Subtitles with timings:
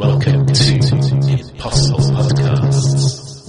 [0.00, 3.46] Welcome to Impossible Podcasts.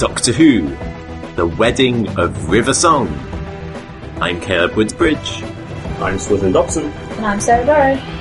[0.00, 0.62] Doctor Who,
[1.36, 3.06] The Wedding of River Song.
[4.20, 5.44] I'm Caleb Woodbridge.
[6.00, 6.86] I'm Swithin Dobson.
[6.86, 8.17] And I'm Sarah Burrow.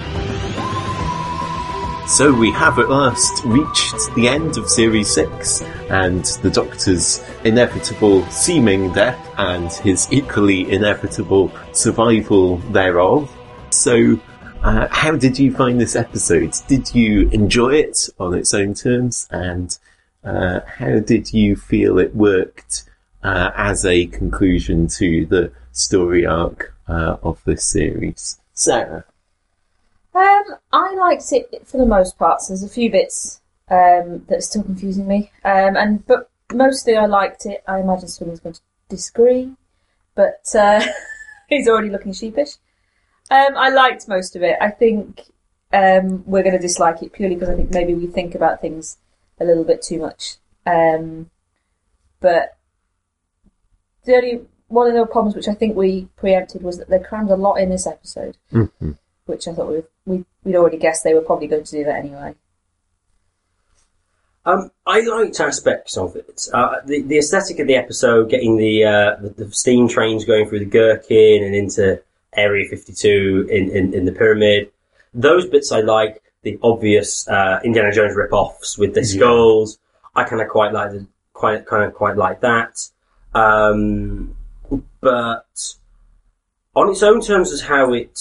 [2.17, 5.61] So we have at last reached the end of Series 6
[5.91, 13.31] and the Doctor's inevitable seeming death and his equally inevitable survival thereof.
[13.69, 14.19] So,
[14.63, 16.55] uh, how did you find this episode?
[16.67, 19.27] Did you enjoy it on its own terms?
[19.29, 19.77] And
[20.23, 22.89] uh, how did you feel it worked
[23.21, 28.39] uh, as a conclusion to the story arc uh, of this series?
[28.55, 29.05] Sarah?
[30.13, 32.41] Um, I liked it for the most part.
[32.41, 36.95] So there's a few bits um, that are still confusing me, um, and but mostly
[36.95, 37.63] I liked it.
[37.67, 39.51] I imagine Swin's going to disagree,
[40.15, 40.83] but uh,
[41.49, 42.55] he's already looking sheepish.
[43.29, 44.57] Um, I liked most of it.
[44.61, 45.25] I think
[45.73, 48.97] um, we're going to dislike it purely because I think maybe we think about things
[49.39, 50.37] a little bit too much.
[50.65, 51.29] Um,
[52.19, 52.57] but
[54.05, 57.29] the only one of the problems which I think we preempted was that they crammed
[57.29, 58.91] a lot in this episode, Mm-hmm.
[59.27, 61.99] Which I thought we, we we'd already guessed they were probably going to do that
[61.99, 62.35] anyway.
[64.45, 66.47] Um, I liked aspects of it.
[66.53, 70.47] Uh, the, the aesthetic of the episode, getting the, uh, the the steam trains going
[70.47, 72.01] through the Gherkin and into
[72.33, 74.71] Area 52 in, in, in the pyramid.
[75.13, 76.21] Those bits I like.
[76.43, 79.79] The obvious uh, Indiana Jones rip-offs with the skulls.
[80.15, 82.79] I kind of quite like the quite kind of quite like that.
[83.33, 84.35] Um,
[85.01, 85.75] but
[86.73, 88.17] on its own terms, as how it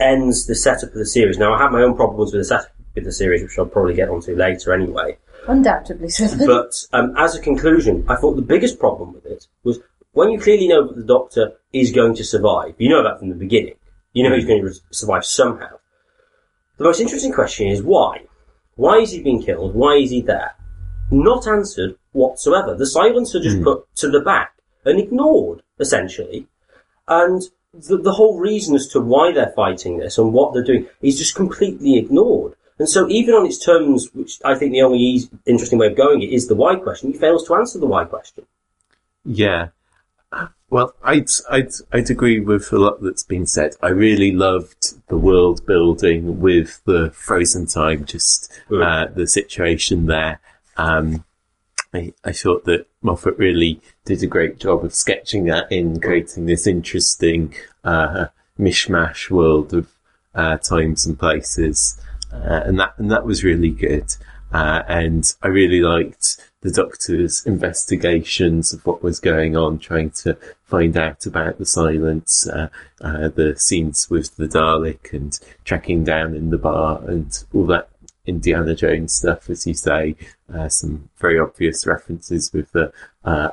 [0.00, 1.38] ends the setup of the series.
[1.38, 3.94] Now, I have my own problems with the setup of the series, which I'll probably
[3.94, 5.18] get onto later anyway.
[5.48, 6.26] Undoubtedly, so.
[6.46, 9.80] But um, as a conclusion, I thought the biggest problem with it was
[10.12, 12.74] when you clearly know that the Doctor is going to survive.
[12.78, 13.74] You know that from the beginning.
[14.12, 15.78] You know he's going to re- survive somehow.
[16.78, 18.22] The most interesting question is why?
[18.76, 19.74] Why is he being killed?
[19.74, 20.54] Why is he there?
[21.10, 22.74] Not answered whatsoever.
[22.74, 26.46] The silence are just put to the back and ignored, essentially.
[27.08, 27.42] And
[27.88, 31.18] the, the whole reason as to why they're fighting this and what they're doing is
[31.18, 32.54] just completely ignored.
[32.78, 35.96] And so even on its terms, which I think the only easy, interesting way of
[35.96, 38.44] going it is the why question, he fails to answer the why question.
[39.24, 39.68] Yeah.
[40.68, 43.76] Well, I'd, I'd, I'd agree with a lot that's been said.
[43.80, 50.40] I really loved the world building with the frozen time, just, uh, the situation there.
[50.76, 51.24] Um,
[51.96, 56.46] I, I thought that Moffat really did a great job of sketching that in, creating
[56.46, 58.26] this interesting, uh,
[58.58, 59.88] mishmash world of,
[60.34, 61.98] uh, times and places.
[62.32, 64.14] Uh, and that, and that was really good.
[64.52, 70.36] Uh, and I really liked the doctor's investigations of what was going on, trying to
[70.64, 72.68] find out about the silence, uh,
[73.00, 77.88] uh, the scenes with the Dalek and tracking down in the bar and all that
[78.26, 80.16] Indiana Jones stuff, as you say.
[80.52, 82.92] Uh, some very obvious references with the
[83.24, 83.50] uh,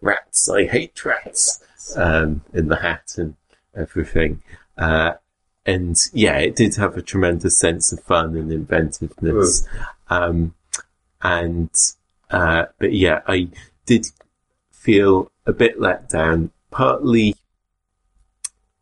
[0.00, 1.62] rats, I hate rats,
[1.96, 3.36] um, in the hat and
[3.76, 4.42] everything.
[4.76, 5.14] Uh,
[5.64, 9.66] and yeah, it did have a tremendous sense of fun and inventiveness.
[10.08, 10.54] Um,
[11.22, 11.70] and,
[12.30, 13.48] uh, but yeah, I
[13.86, 14.06] did
[14.70, 17.36] feel a bit let down, partly,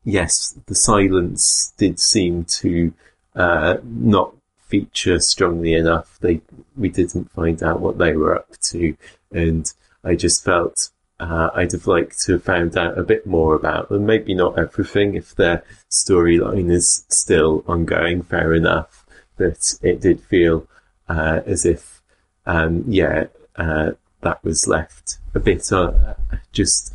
[0.05, 2.93] yes, the silence did seem to,
[3.35, 4.35] uh, not
[4.71, 6.19] feature strongly enough.
[6.21, 6.41] They,
[6.77, 8.97] we didn't find out what they were up to.
[9.33, 9.71] And
[10.05, 13.89] I just felt, uh, I'd have liked to have found out a bit more about
[13.89, 14.07] them.
[14.07, 19.05] Maybe not everything if their storyline is still ongoing, fair enough.
[19.37, 20.67] But it did feel,
[21.09, 22.01] uh, as if,
[22.47, 23.25] um, yeah,
[23.57, 23.93] uh,
[24.23, 26.15] that was left a bit, uh,
[26.53, 26.95] just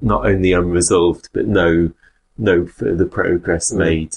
[0.00, 1.90] not only unresolved, but no,
[2.38, 4.16] no further progress made,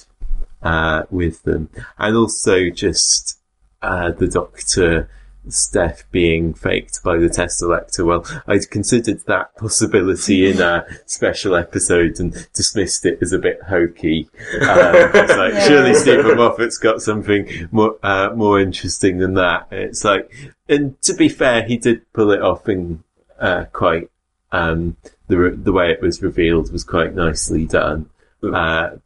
[0.62, 1.70] uh, with them.
[1.98, 3.40] And also just,
[3.82, 5.10] uh, the doctor,
[5.48, 8.06] Steph being faked by the Teselecta.
[8.06, 13.60] Well, I'd considered that possibility in a special episode and dismissed it as a bit
[13.68, 14.30] hokey.
[14.62, 15.68] Um, it's like, Yeah.
[15.68, 19.68] surely Steven Moffat's got something more, uh, more interesting than that.
[19.72, 20.30] It's like,
[20.68, 23.04] and to be fair, he did pull it off in,
[23.40, 24.10] uh, quite,
[24.52, 24.98] um,
[25.28, 28.10] the, the way it was revealed was quite nicely done.
[28.44, 28.98] Uh,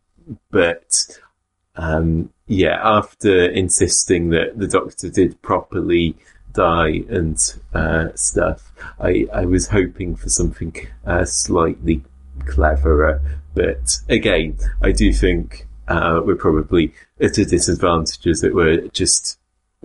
[0.51, 1.05] but,
[1.75, 6.15] um, yeah, after insisting that the doctor did properly
[6.53, 7.37] die and
[7.73, 10.75] uh, stuff, I, I was hoping for something
[11.05, 12.03] uh, slightly
[12.45, 13.21] cleverer.
[13.55, 19.39] But again, I do think uh, we're probably at a disadvantage as it were, just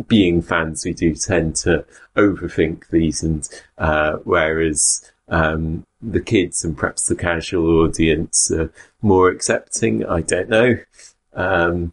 [0.07, 1.85] being fans, we do tend to
[2.17, 3.49] overthink these and,
[3.79, 10.07] uh, whereas, um, the kids and perhaps the casual audience are more accepting.
[10.07, 10.79] I don't know.
[11.39, 11.93] Um,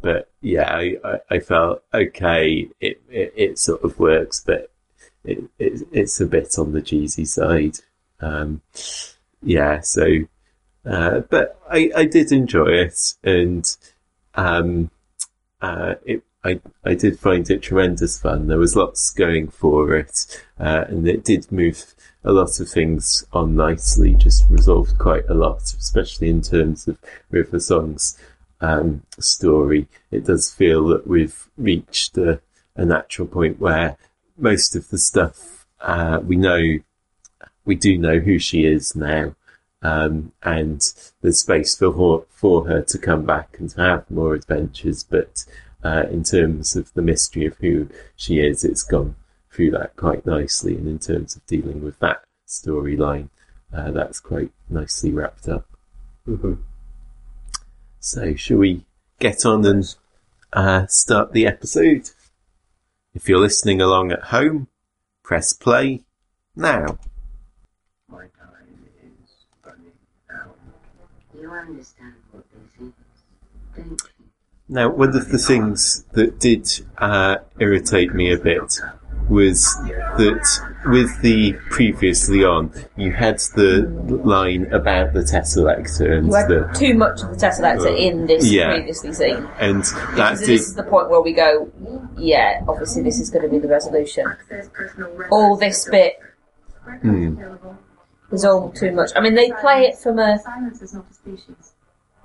[0.00, 0.96] but yeah, I,
[1.28, 2.66] I, felt okay.
[2.80, 4.72] It, it, it sort of works, but
[5.22, 7.76] it, it, it's a bit on the cheesy side.
[8.20, 8.62] Um,
[9.42, 10.06] yeah, so,
[10.86, 13.76] uh, but I, I did enjoy it and,
[14.34, 14.90] um,
[15.60, 18.46] uh, it, I, I did find it tremendous fun.
[18.46, 21.94] There was lots going for it, uh, and it did move
[22.24, 26.98] a lot of things on nicely, just resolved quite a lot, especially in terms of
[27.30, 28.18] River Song's
[28.60, 29.88] um, story.
[30.10, 32.40] It does feel that we've reached a,
[32.76, 33.96] a natural point where
[34.36, 36.78] most of the stuff uh, we know,
[37.64, 39.34] we do know who she is now.
[39.82, 40.82] Um, and
[41.22, 45.46] there's space for her, for her to come back and have more adventures, but
[45.82, 49.16] uh, in terms of the mystery of who she is, it's gone
[49.50, 50.76] through that quite nicely.
[50.76, 53.30] And in terms of dealing with that storyline,
[53.74, 55.66] uh, that's quite nicely wrapped up.
[56.26, 56.54] hmm
[58.02, 58.86] So, shall we
[59.18, 59.94] get on and
[60.54, 62.08] uh, start the episode?
[63.12, 64.68] If you're listening along at home,
[65.22, 66.00] press play
[66.56, 66.98] now.
[68.08, 69.30] My time is
[69.62, 69.92] running
[70.32, 70.56] out.
[71.38, 72.92] You understand what this is,
[73.76, 73.96] don't you?
[74.66, 78.80] Now, one of the things that did uh, irritate me a bit
[79.30, 79.74] was
[80.18, 83.82] that with the previously on, you had the
[84.24, 88.50] line about the Teselecta and You had the too much of the Teselecta in this
[88.50, 88.72] Yeah.
[88.74, 89.48] previously seen.
[89.58, 89.84] and
[90.16, 91.70] that did this is the point where we go,
[92.16, 94.26] yeah, obviously this is going to be the resolution.
[95.30, 96.18] All this bit
[97.02, 97.40] Hmm.
[98.32, 99.10] is all too much.
[99.14, 101.72] I mean, they play it from a Silence is not a species.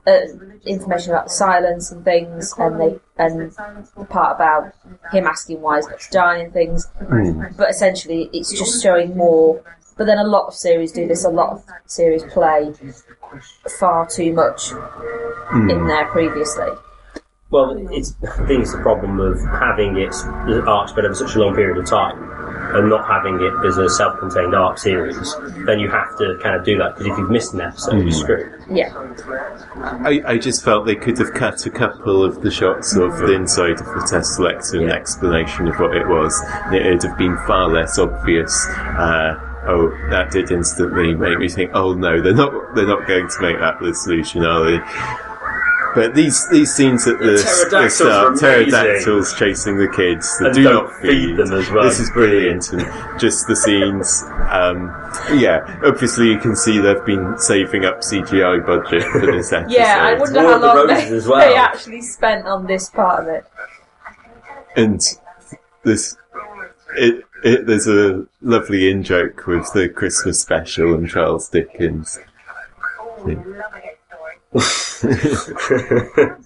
[0.08, 0.20] Uh,
[0.66, 4.74] information about the silence and things, and they and the part about
[5.12, 6.88] him asking why he's got to die and things.
[7.58, 9.64] But essentially, it's just showing more.
[9.98, 11.24] But then a lot of series do this.
[11.24, 12.74] A lot of series play
[13.80, 14.72] far too much
[15.54, 16.70] in there previously.
[17.52, 21.36] Well, it's, I think it's the problem of having its the arc spread over such
[21.36, 22.36] a long period of time
[22.76, 25.36] and not having it as a self-contained arc series.
[25.66, 28.12] Then you have to kind of do that because if you've missed an episode, you're
[28.12, 28.52] screwed.
[28.70, 28.92] Yeah,
[30.04, 33.34] I, I just felt they could have cut a couple of the shots of the
[33.34, 34.94] inside of the Teselecta and Yeah.
[34.94, 36.40] explanation of what it was.
[36.72, 38.54] It would have been far less obvious.
[38.70, 39.36] Uh,
[39.68, 41.72] oh, that did instantly make me think.
[41.74, 42.76] Oh no, they're not.
[42.76, 44.78] They're not going to make that the solution, are they?
[45.96, 50.56] But these these scenes at the, the pterodactyls start, pterodactyls chasing the kids that And
[50.56, 51.84] do don't not feed feed them as well.
[51.86, 54.24] This is brilliant, and just the scenes.
[54.52, 54.88] Um,
[55.40, 59.72] yeah, obviously you can see they've been saving up CGI budget for this episode.
[59.72, 59.98] yeah.
[60.02, 61.40] I wonder War how of the long Roses they, as well.
[61.50, 63.46] they actually spent on this part of it.
[64.76, 65.02] and
[65.84, 66.18] this
[66.98, 72.20] it, it there's a lovely in joke with the Christmas special and Charles Dickens.
[74.56, 75.12] And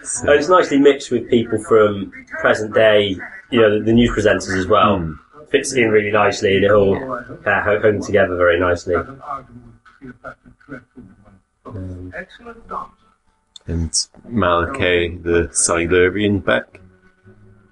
[0.00, 3.16] it's nicely mixed with people from present day,
[3.50, 4.98] you know, the, the news presenters as well.
[4.98, 5.12] Hmm.
[5.50, 6.96] Fits in really nicely and it all
[7.44, 8.94] uh, together very nicely.
[12.14, 12.58] Excellent
[13.66, 13.90] and
[14.28, 16.80] Malohkeh the Silurian back,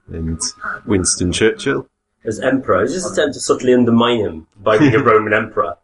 [0.08, 0.40] and
[0.86, 1.88] Winston Churchill.
[2.24, 5.76] As emperor, is this an attempt to subtly undermine him by being a Roman emperor?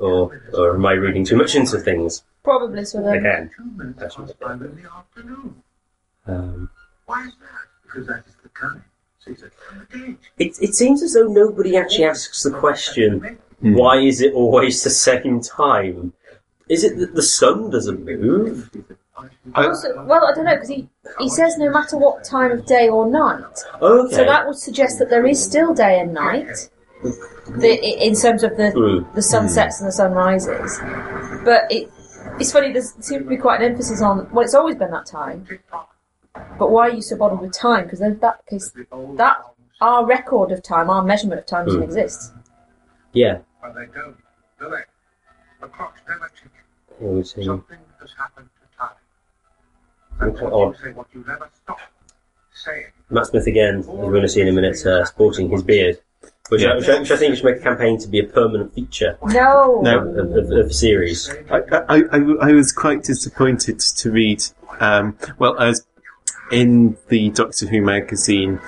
[0.00, 3.02] Or, or am I reading too much into things Probably so.
[3.02, 3.18] Then.
[3.18, 3.50] again?
[3.56, 5.62] Two minutes past five in the afternoon.
[6.26, 6.70] Um,
[7.06, 7.66] Why is that?
[7.84, 8.84] Because that is the time.
[10.38, 13.74] It, it seems as though nobody actually asks the question, Hmm.
[13.74, 16.14] why is it always the same time?
[16.70, 18.70] Is it that the sun doesn't move?
[19.54, 20.88] I, Also, well, I don't know because he
[21.18, 23.44] he says no matter what time of day or night.
[23.82, 24.14] Okay.
[24.16, 26.70] So that would suggest that there is still day and night,
[27.02, 29.14] the, in terms of the Mm.
[29.14, 30.78] the sunsets and the sunrises.
[31.44, 31.90] But it
[32.38, 32.72] it's funny.
[32.72, 35.46] There seems to be quite an emphasis on well, it's always been that time.
[36.58, 37.84] But why are you so bothered with time?
[37.84, 38.72] Because in that case,
[39.16, 39.36] that
[39.80, 41.84] our record of time, our measurement of time doesn't Mm.
[41.84, 42.32] exist.
[43.12, 43.38] Yeah.
[43.62, 44.16] But they don't,
[44.58, 44.82] do they?
[45.60, 46.50] The clocks never tick.
[47.00, 48.88] I would say- Something has happened to time.
[50.22, 50.76] Okay, That's what odd.
[50.78, 51.78] you say, what you never stop
[52.54, 52.86] saying.
[53.10, 55.98] Matt Smith again, as we're going to see in a minute, uh, sporting his beard.
[56.50, 58.74] Which, I, which, I, which I think should make a campaign to be a permanent
[58.74, 59.80] feature No.
[59.82, 60.00] No.
[60.00, 61.30] of, of, of the series.
[61.50, 64.42] I, I, I, I was quite disappointed to read.
[64.80, 65.86] Um, well, as
[66.50, 68.60] in the Doctor Who magazine,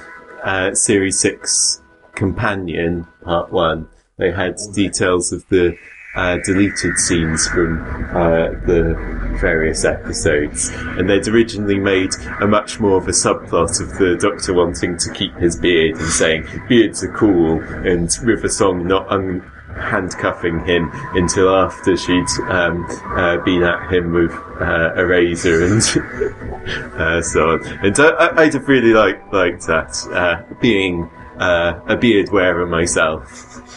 [0.45, 1.83] uh, Series Six
[2.15, 5.77] Companion Part One, they had details of the
[6.15, 7.83] uh, deleted scenes from
[8.15, 8.95] uh, the
[9.41, 14.53] various episodes, and they'd originally made a much more of a subplot of the Doctor
[14.53, 19.41] wanting to keep his beard and saying beards are cool, and River Song not un-
[19.75, 25.81] handcuffing him until after she'd um, uh, been at him with uh, a razor and
[27.01, 27.67] uh, so on.
[27.85, 33.72] And I, I'd have really liked liked that uh, being uh, a beard wearer myself.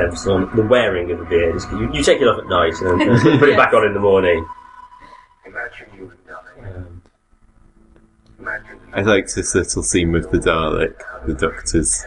[0.00, 1.60] Emphasis on the wearing of the beard.
[1.72, 4.00] You, you take it off at night and then put it back on in the
[4.00, 4.46] morning.
[5.46, 6.76] Imagine you and I.
[6.76, 7.02] Um,
[8.92, 12.04] I liked this little scene with the Dalek, the Doctor's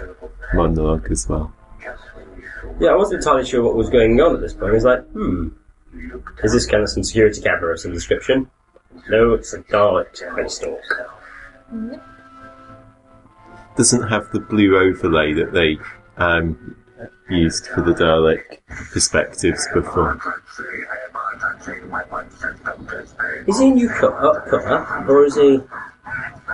[0.53, 1.53] monologue as well.
[1.81, 4.53] just when you thought yeah, I wasn't entirely sure what was going on at this
[4.53, 4.71] point.
[4.71, 5.49] I was like, hmm,
[5.95, 8.49] you is this kind of some security camera of some description?
[9.09, 10.81] No, it's a Dalek space stalk.
[13.77, 15.77] Doesn't have the blue overlay that they
[16.17, 16.75] um,
[17.29, 18.59] used for the Dalek
[18.91, 20.19] perspectives before.
[23.47, 25.57] Is he a new cut, up colour, or is he?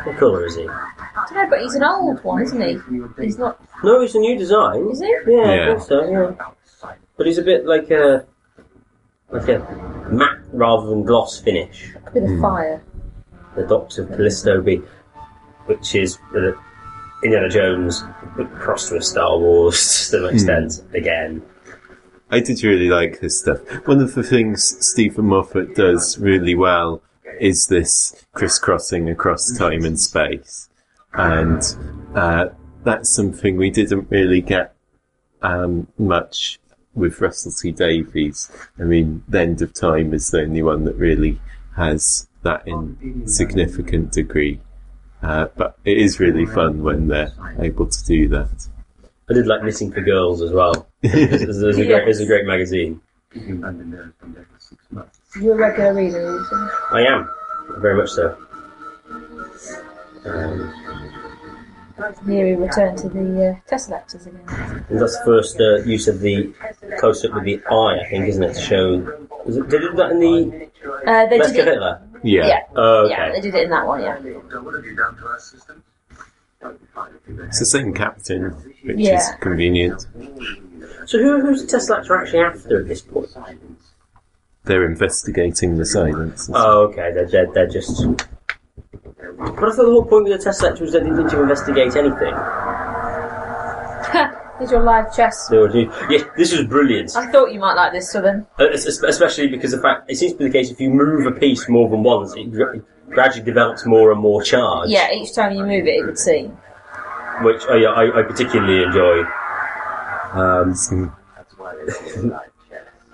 [0.03, 0.68] What colour is he?
[0.68, 2.79] I don't know, but he's an old one, isn't he?
[3.24, 3.60] He's not.
[3.84, 4.88] No, it's a new design.
[4.89, 5.15] Is he?
[5.27, 5.65] Yeah, I Yeah.
[5.75, 6.10] think so.
[6.10, 8.25] Yeah, but he's a bit like a
[9.32, 9.60] like a
[10.12, 11.94] matte rather than gloss finish.
[12.08, 12.82] A bit of fire.
[13.56, 14.77] The Doctor Callisto be,
[15.65, 16.51] which is uh,
[17.24, 18.04] Indiana Jones
[18.56, 21.42] crossed with Star Wars to some extent again.
[22.32, 23.60] I did really like this stuff.
[23.88, 27.02] One of the things Steven Moffat does really well
[27.40, 30.70] is this crisscrossing across time and space.
[31.14, 31.62] And
[32.16, 32.50] uh,
[32.84, 34.76] that's something we didn't really get
[35.42, 36.60] um, much
[36.94, 38.52] with Russell T Davies.
[38.80, 41.40] I mean, The End of Time is the only one that really
[41.76, 44.60] has that in significant degree.
[45.22, 48.68] Uh, but it is really fun when they're able to do that.
[49.30, 50.88] I did like Knitting for Girls as well.
[51.02, 53.02] It's, it's, it's a great, it's a great magazine.
[53.36, 54.14] You're
[55.54, 56.38] a regular reader, are
[57.02, 57.10] you?
[57.10, 57.30] I am
[57.82, 58.36] very much so.
[60.26, 60.74] Um,
[62.26, 64.86] Here we return to the uh, Teselectas again.
[64.90, 66.54] and that's the first uh, use of the
[67.00, 68.54] close up with the eye, I think, isn't it?
[68.56, 68.98] To show.
[69.46, 70.70] Was it, did they do that in the
[71.06, 71.74] Uh, they Let's did it.
[71.74, 72.02] Hitler?
[72.24, 72.48] Yeah.
[72.48, 72.60] Yeah.
[72.76, 73.14] Oh, okay.
[73.14, 74.18] Yeah, they did it in that one, yeah.
[74.18, 75.84] What have you done to our system?
[77.40, 78.52] It's the same captain,
[78.84, 80.06] which is convenient.
[81.06, 83.30] So who, who's the Tesselacts actually after at this point?
[84.66, 86.50] They're investigating the silence.
[86.54, 87.12] Oh, okay.
[87.14, 88.06] They're, they're, they're just.
[88.06, 91.96] But I thought the whole point with the Tessellacts was they didn't need to investigate
[91.96, 92.36] anything.
[94.60, 95.48] Here's your live chess.
[95.48, 97.16] They were doing- yeah, this was brilliant.
[97.16, 98.46] I thought you might like this, Swithin.
[98.60, 100.89] Uh, es- es- Especially because the fact it seems to be the case if you
[100.89, 104.89] move a piece more than once, it gra- gradually develops more and more charge.
[104.89, 106.58] Yeah, each time you move it, it would seem.
[107.42, 109.24] which I, I, I particularly enjoy.
[110.34, 111.16] Um, Some-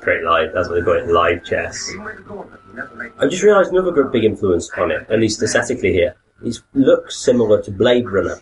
[0.01, 1.91] great live, that's what they call it, live chess.
[3.19, 6.15] I just realised another gr- big influence on it, at least aesthetically here.
[6.43, 8.39] It looks similar to Blade Runner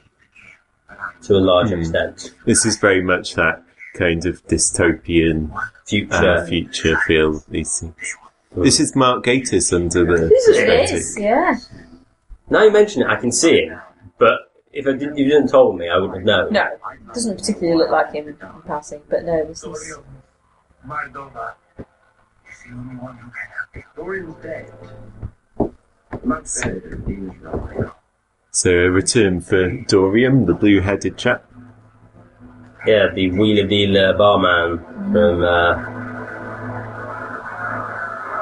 [1.24, 2.32] to a large extent.
[2.46, 3.64] This is very much that
[3.96, 5.52] kind of dystopian
[5.86, 6.14] Future.
[6.14, 7.44] uh, future feel.
[7.50, 8.18] These things.
[8.56, 10.28] This is Mark Gatiss under the.
[10.28, 11.58] This is It yeah.
[12.50, 13.78] now you mention it, I can see it,
[14.18, 16.54] but if I didn't, if you didn't told me, I wouldn't have known.
[16.54, 16.68] No,
[17.14, 19.98] doesn't particularly look like him in passing, but no, this is.
[20.88, 21.54] Mardona
[28.56, 31.44] So a return for Dorian, the blue-headed chap.
[32.86, 34.78] Yeah, the wheeler dealer barman
[35.12, 35.74] from uh,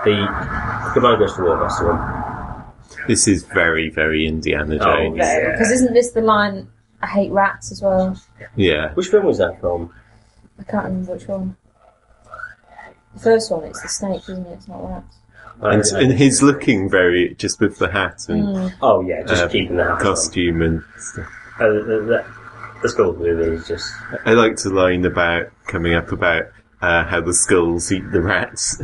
[0.04, 2.66] the Good Man Goes to War, that's the one.
[3.08, 4.84] This is very, very Indiana Jones.
[4.86, 5.18] Oh, Jones.
[5.18, 5.52] yeah.
[5.54, 6.68] Because isn't this the line,
[7.02, 8.20] I hate rats as well?
[8.58, 8.94] Yeah.
[8.96, 9.94] Which film was that from?
[10.60, 11.56] I can't remember which one.
[13.14, 14.52] The first one, it's the snake, isn't it?
[14.56, 15.21] It's not rats.
[15.60, 18.74] And, and he's looking very just with the hat and Mm.
[18.82, 21.28] oh yeah, just uh, keeping the house costume and stuff.
[21.60, 22.26] Uh, the, the,
[22.82, 23.94] the skull movie is just
[24.26, 26.46] I like the line about coming up about
[26.82, 28.82] uh, how the skulls eat the rats.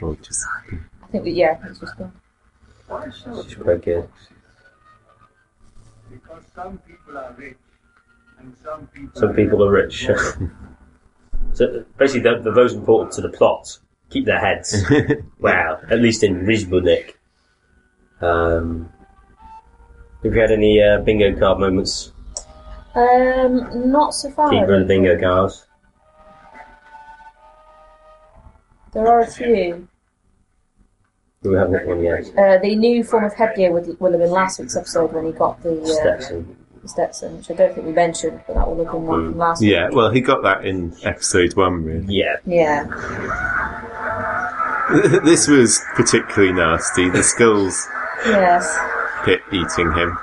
[0.00, 2.12] or just I think, that, yeah, it's just gone.
[3.34, 4.08] just quite good.
[6.10, 7.56] Because some people are rich
[8.38, 10.06] and some people Some people are rich.
[11.52, 13.78] so basically, the, the, those important to the plot
[14.10, 14.84] keep their heads.
[15.38, 17.18] wow, at least in reasonable nick.
[18.20, 18.90] Um,
[20.22, 22.12] have you had any uh, bingo card moments?
[22.94, 24.48] Um, not so far.
[24.48, 25.66] I Keep don't running bingo cards.
[28.92, 29.88] There are a few.
[31.42, 32.26] We haven't got one yet.
[32.38, 35.32] Uh, the new form of headgear would, will have been last week's episode when he
[35.32, 36.56] got the uh, Stetson.
[36.84, 39.38] The Stetson, which I don't think we mentioned, but that will have been one from
[39.38, 39.72] last week.
[39.72, 39.88] yeah.
[39.90, 42.06] Well, he got that in episode one, really.
[42.14, 42.36] Yeah.
[42.46, 42.84] Yeah.
[45.24, 47.08] this was particularly nasty.
[47.10, 47.88] The skulls
[48.26, 48.76] Yes.
[49.24, 50.16] pit eating him.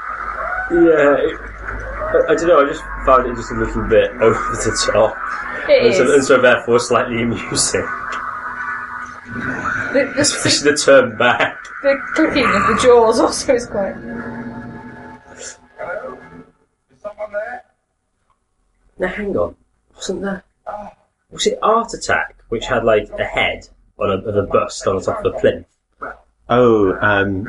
[0.72, 2.62] Yeah, it, I, I don't know.
[2.66, 5.18] I just found it just a little bit over the top,
[5.70, 7.88] It and so, and so therefore slightly amusing.
[9.94, 11.58] The, the, Especially the turn back.
[11.84, 13.96] the clicking of the jaws also is quite.
[19.00, 19.56] Now hang on,
[19.96, 20.44] wasn't there?
[21.32, 23.68] Was it Art Attack, which had like a head
[23.98, 25.66] on a, of a bust on the top of a plinth?
[26.50, 27.48] Oh, um,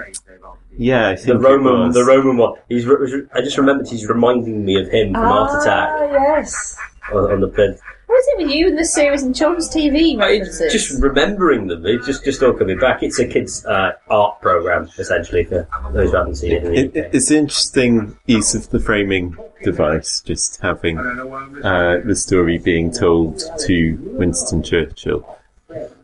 [0.79, 1.95] yeah, I think The it Roman, was.
[1.95, 2.55] the Roman one.
[2.69, 2.87] He's.
[2.87, 6.77] re- I just remembered he's reminding me of him from Art Attack Ah, yes.
[7.13, 7.81] on, on the plinth.
[8.13, 10.71] What is it with you and the series and children's TV It's references?
[10.71, 11.87] just remembering them.
[11.87, 13.03] It's just just all coming back.
[13.03, 16.65] It's a kids' uh, art program essentially for those who haven't seen it.
[16.65, 17.15] In the It, UK.
[17.15, 23.43] it's an interesting use of the framing device, just having uh, the story being told
[23.61, 25.21] to Winston Churchill.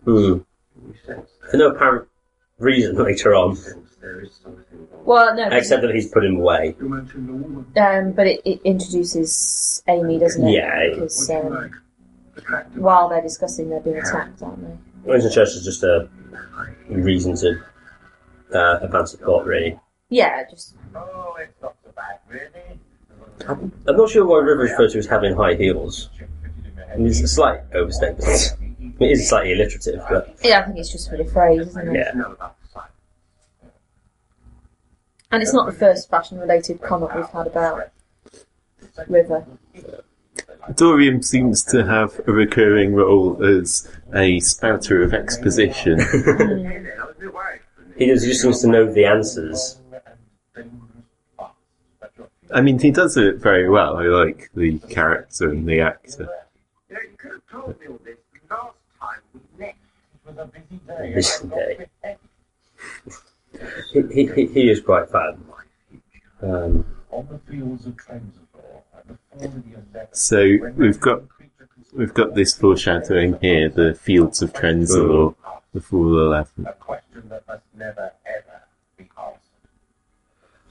[0.07, 0.39] Hmm.
[1.51, 2.09] For no apparent
[2.59, 3.59] reason later on,
[5.05, 6.75] well, no, except that he's put him away.
[6.81, 10.53] um, but it, it introduces Amy, doesn't it?
[10.53, 10.89] Yeah.
[10.95, 11.71] Because um,
[12.75, 14.77] while they're discussing, they're being attacked, aren't they?
[15.05, 16.09] Winston is just a
[16.89, 17.63] reason to
[18.55, 19.79] uh, advance the plot, really.
[20.11, 20.75] Yeah, just
[23.47, 26.11] I'm not sure why River is referred to as having high heels.
[26.93, 28.55] I mean, it's a slight overstatement.
[29.01, 30.61] It is slightly alliterative, but yeah.
[30.61, 32.15] I think it's just for the phrase, isn't it?
[32.15, 32.51] yeah.
[35.31, 37.91] And it's not the first fashion-related comment we've had about
[39.07, 39.47] River.
[40.75, 45.99] Dorian seems to have a recurring role as a spouter of exposition.
[47.97, 49.79] He, does, he just seems to know the answers.
[52.53, 53.99] I mean, he does it very well.
[53.99, 56.29] I like the character and the actor.
[61.15, 61.87] This day.
[63.93, 65.45] He, he, he, he is quite fun.
[66.43, 66.85] Um,
[70.13, 70.43] So
[70.77, 71.23] we've got
[71.93, 75.35] we've got this foreshadowing here: the fields of Trenzalore,
[75.73, 76.67] the Fool Eleven.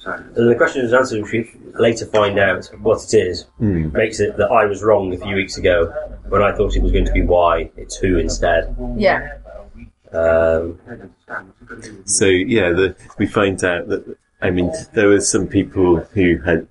[0.06, 3.92] and the question is answered, which we later find out what it is, Hmm.
[3.92, 5.94] makes it that I was wrong a few weeks ago
[6.30, 7.70] when I thought it was going to be why.
[7.76, 8.76] It's who instead.
[8.96, 9.34] Yeah.
[10.14, 10.80] Um,
[12.06, 16.68] So yeah, the, we find out that I mean there were some people who had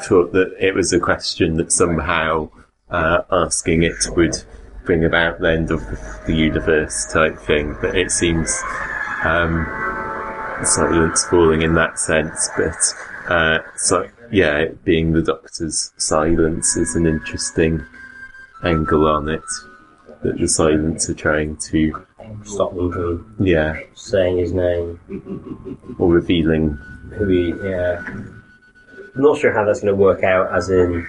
[0.00, 2.50] thought that it was a question that somehow
[2.90, 4.42] uh, asking it would
[4.84, 5.80] bring about the end of
[6.26, 8.62] the universe type thing, but it seems
[9.24, 9.66] um,
[10.62, 12.50] silence falling in that sense.
[12.56, 17.84] But uh, so yeah, it being the Doctor's silence is an interesting
[18.62, 19.42] angle on it.
[20.22, 22.06] That the silence are trying to
[22.44, 24.98] stop them from yeah saying his name.
[25.98, 26.70] or revealing
[27.16, 28.02] Who he, yeah.
[29.14, 31.06] I'm not sure how that's going to work out, as in.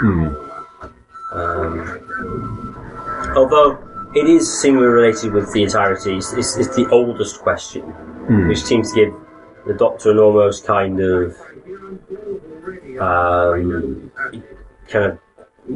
[0.00, 0.34] Hmm.
[1.32, 3.78] Um, although
[4.14, 7.82] it is seemingly related with the entirety, it's, it's, it's the oldest question,
[8.48, 9.14] which seems to give
[9.66, 11.36] the Doctor an almost kind of.
[13.00, 14.10] Um,
[14.88, 15.18] kind of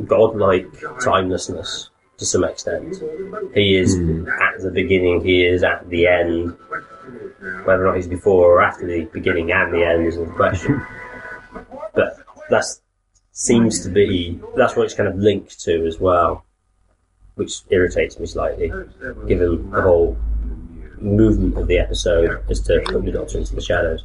[0.08, 0.66] godlike
[1.02, 2.96] timelessness to some extent.
[3.54, 6.56] He is at the beginning, he is at the end.
[7.64, 10.84] Whether or not he's before or after the beginning and the end isn't the question.
[12.50, 12.80] that's
[13.32, 16.44] seems to be that's what it's kind of linked to as well,
[17.34, 18.72] which irritates me slightly,
[19.26, 20.16] given the whole
[21.00, 24.04] movement of the episode is to put the Doctor into the shadows.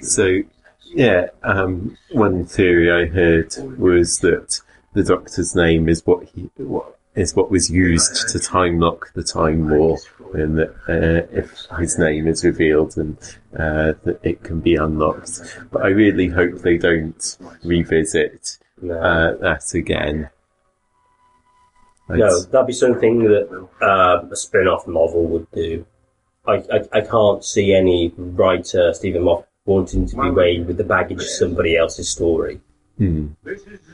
[0.00, 0.38] So,
[0.84, 4.60] yeah, um, one theory I heard was that
[4.94, 9.24] the Doctor's name is what he what is what was used to time lock the
[9.24, 9.98] time war,
[10.34, 13.16] and that uh, if his name is revealed, and
[13.58, 15.40] uh, that it can be unlocked.
[15.72, 20.28] But I really hope they don't revisit uh, that again.
[22.08, 25.84] I'd- No, that'd be something that uh, a spin-off novel would do.
[26.46, 30.84] I, I, I can't see any writer, Steven Moffat, wanting to be weighed with the
[30.84, 32.60] baggage of somebody else's story.
[32.98, 33.28] Hmm.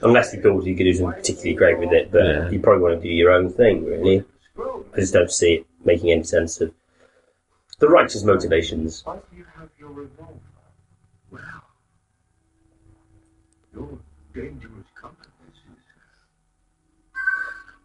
[0.03, 2.51] Unless you thought you could do something particularly great with it, but Yeah.
[2.51, 4.25] you probably want to do your own thing, really.
[4.95, 6.73] I just don't see it making any sense of
[7.79, 9.03] the writer's motivations.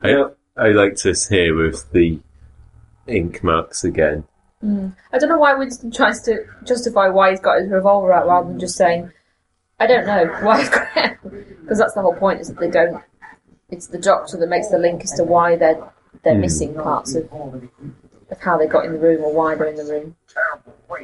[0.01, 0.25] I,
[0.55, 2.19] I liked this here with the
[3.07, 4.25] ink marks again.
[4.63, 8.49] I don't know why Winston tries to justify why he's got his revolver out rather
[8.49, 9.11] than just saying,
[9.79, 11.17] I don't know why he's got it.
[11.61, 13.03] Because that's the whole point, is that they don't
[13.69, 15.81] it's the doctor that makes the link as to why they're
[16.23, 16.41] they're Hmm.
[16.41, 17.29] missing parts of
[18.29, 20.15] of how they got in the room or why they're in the room.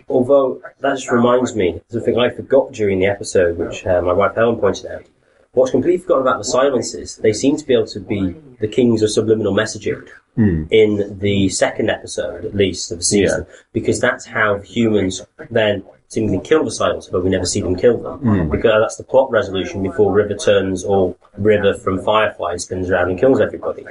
[0.10, 4.14] Although that just reminds me of something I forgot during the episode, which uh, my
[4.14, 5.04] wife Helen pointed out.
[5.52, 9.04] What's completely forgotten about the silences, they seem to be able to be the kings
[9.04, 10.64] of subliminal messaging Hmm.
[10.72, 15.84] in the second episode, at least, of the season, because that's how humans then
[16.14, 18.50] seemingly kill the silence, but we never see them kill them.
[18.50, 23.20] Because that's the plot resolution before River turns, or River from Firefly spins around and
[23.20, 23.84] kills everybody,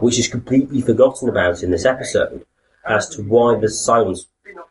[0.00, 2.44] which is completely forgotten about in this episode
[2.86, 4.26] as to why the silence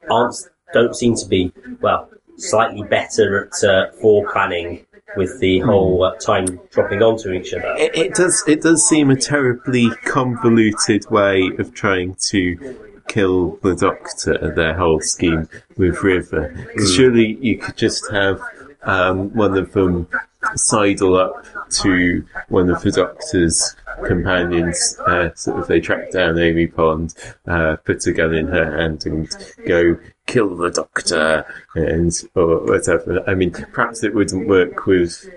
[0.10, 0.36] aren't
[0.74, 3.86] don't seem to be well slightly better at uh,
[4.32, 7.74] planning with the whole uh, time dropping onto each other.
[7.78, 8.44] It, it does.
[8.48, 14.54] It does seem a terribly convoluted way of trying to kill the Doctor.
[14.56, 16.54] Their whole scheme with River.
[16.76, 18.42] 'Cause surely you could just have
[18.84, 20.08] um, one of them
[20.56, 25.00] sidle up to one of the Doctor's companions.
[25.08, 27.16] Uh, sort of, they track down Amy Pond,
[27.48, 29.28] uh, put a gun in her hand, and
[29.66, 33.24] go kill the Doctor, and or whatever.
[33.28, 35.28] I mean, perhaps it wouldn't work with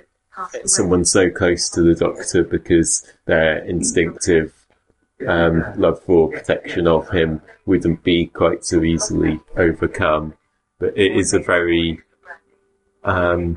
[0.64, 4.52] someone so close to the doctor because their instinctive
[5.26, 10.34] um, love for protection of him wouldn't be quite so easily overcome.
[10.78, 12.00] But it is a very,
[13.04, 13.56] um,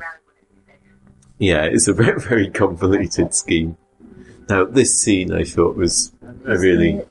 [1.38, 3.76] yeah, it's a very, very convoluted scheme.
[4.48, 6.12] Now, this scene I thought was
[6.44, 7.04] a really, really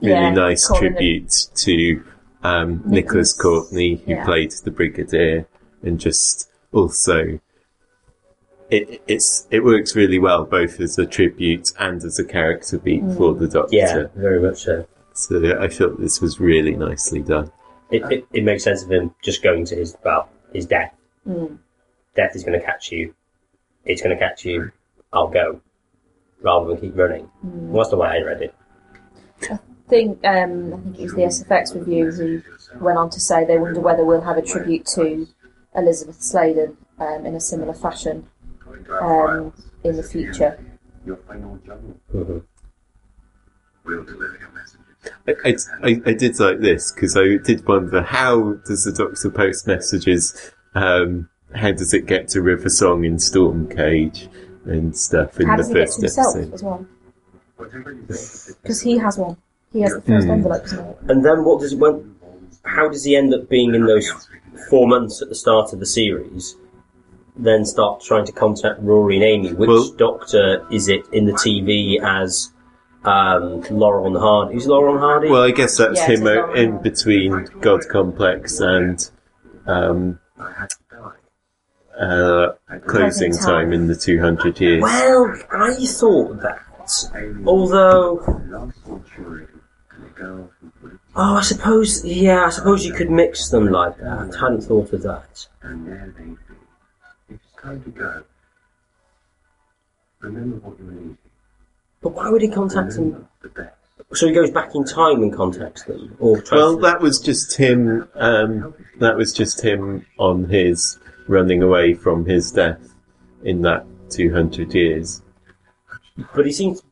[0.00, 2.04] Yeah, nice tribute to
[2.42, 4.24] um, Nicholas Nicholas, Courtney, who yeah.
[4.24, 5.46] played the Brigadier,
[5.82, 7.40] and just also
[8.70, 13.02] it it's it works really well both as a tribute and as a character beat
[13.16, 13.76] for the Doctor.
[13.76, 14.86] Yeah, very much so.
[15.14, 17.50] So I thought this was really nicely done.
[17.90, 20.94] It, it, it makes sense of him just going to his well, his death.
[21.26, 21.58] Mm.
[22.14, 23.14] Death is going to catch you.
[23.84, 24.70] It's going to catch you.
[25.12, 25.60] I'll go,
[26.42, 27.30] rather than keep running.
[27.42, 28.54] Well, that's the way I read it.
[29.50, 32.42] I think um, I think it was the SFX review who
[32.84, 35.26] went on to say they wonder whether we'll have a tribute to
[35.74, 38.28] Elizabeth Sladen um, in a similar fashion
[39.00, 39.52] um,
[39.84, 40.58] in the future.
[41.06, 41.80] Your final job.
[42.14, 42.42] Mhm.
[43.84, 44.84] We'll deliver your messages.
[45.26, 49.30] I, I, I- I did like this because I did wonder how does the Doctor
[49.30, 50.52] post messages?
[50.74, 54.28] Um, how does it get to River Song in Storm Cage
[54.66, 56.54] and stuff in How the does he get first to himself episode?
[56.54, 56.86] as well?
[57.56, 58.62] Whatever you think.
[58.62, 59.36] Because he has one.
[59.72, 60.32] He has the first Hmm.
[60.32, 60.66] envelope.
[61.08, 62.14] And then what does when?
[62.64, 64.10] How does he end up being in those
[64.68, 66.56] four months at the start of the series?
[67.38, 69.52] Then start trying to contact Rory and Amy.
[69.52, 72.52] Which Well- doctor is it in the TV as
[73.04, 74.54] um, Laurel and Hardy?
[74.54, 75.30] Who's Laurel and Hardy?
[75.30, 79.08] Well, I guess that's Yeah, him it's a uh, in between God Complex and
[79.66, 82.04] um, I had to die.
[82.04, 83.72] uh, closing Closing time time.
[83.72, 84.82] in the 200 years.
[84.82, 86.58] Well, I thought that.
[87.46, 88.14] Although,
[88.50, 89.46] Last century,
[89.92, 93.66] and a girl who would oh, I suppose, yeah, I suppose you could mix them
[93.70, 94.34] like that.
[94.34, 95.46] I hadn't thought of that.
[97.70, 97.90] And there they be.
[97.90, 98.22] If it's time to go,
[100.20, 101.18] remember what you're leaving.
[102.00, 103.28] But why would he contact them?
[103.42, 103.74] The best.
[104.14, 107.56] So he goes back in time and contacts them, or Well, to- that was just
[107.56, 108.08] him.
[108.14, 112.94] Um, that was just him on his running away from his death
[113.44, 115.20] in that 200 years.
[116.34, 116.82] But he seems,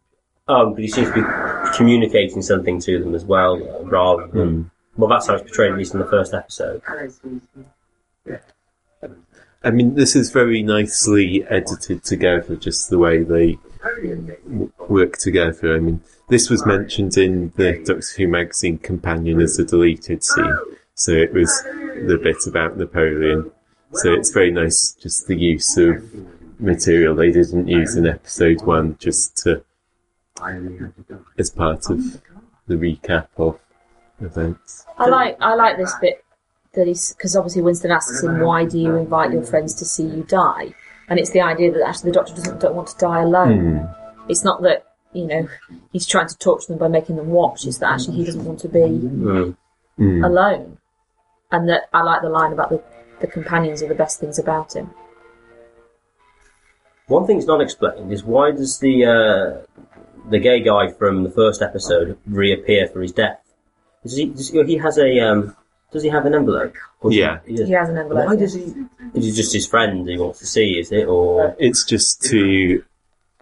[0.48, 4.70] oh, but he seems to be communicating something to them as well, uh, rather than.
[4.96, 6.82] Well, that's how it's portrayed, at least in the first episode.
[6.86, 7.40] Hello, Susie.
[9.66, 13.58] I mean, this is very nicely edited together, just the way they
[14.88, 15.74] work together.
[15.74, 20.56] I mean, this was mentioned in the Doctor Who magazine companion as a deleted scene,
[20.94, 23.50] so it was the bit about Napoleon.
[23.94, 26.00] So it's very nice, just the use of
[26.60, 29.64] material they didn't use in episode one, just to
[31.38, 32.22] as part of
[32.68, 33.58] the recap of
[34.20, 34.86] events.
[34.96, 36.24] I like I like this bit
[36.76, 40.04] that he's because obviously Winston asks him why do you invite your friends to see
[40.04, 40.74] you die,
[41.08, 43.88] and it's the idea that actually the Doctor doesn't don't want to die alone.
[44.28, 45.48] It's not that you know
[45.92, 47.66] he's trying to torture them by making them watch.
[47.66, 49.56] It's that actually he doesn't want to be
[49.98, 50.22] Mm.
[50.26, 50.76] alone,
[51.50, 52.82] and that I like the line about the
[53.20, 54.90] the companions are the best things about him.
[57.06, 59.66] One thing's not explained is why does the uh,
[60.28, 63.40] the gay guy from the first episode reappear for his death?
[64.02, 64.26] Does he?
[64.26, 65.20] Does, he has a.
[65.20, 65.56] Um,
[65.92, 66.74] does he have an envelope?
[67.00, 67.38] Or does Yeah.
[67.44, 67.68] He, he does.
[67.68, 68.26] He has an envelope.
[68.26, 68.62] Why does he?
[69.14, 70.78] Is it just his friend he wants to see?
[70.78, 71.56] Is it or?
[71.58, 72.84] It's just to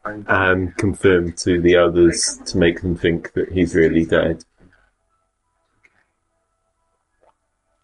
[0.05, 4.45] um, confirm to the others to make them think that he's really dead.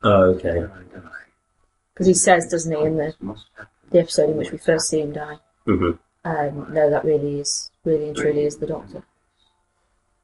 [0.02, 0.66] Oh, okay.
[1.92, 3.14] Because he says, doesn't he, in the,
[3.90, 5.36] the episode in which we first see him die.
[5.66, 5.90] hmm
[6.24, 9.02] um, no, that really is, really and truly is the Doctor.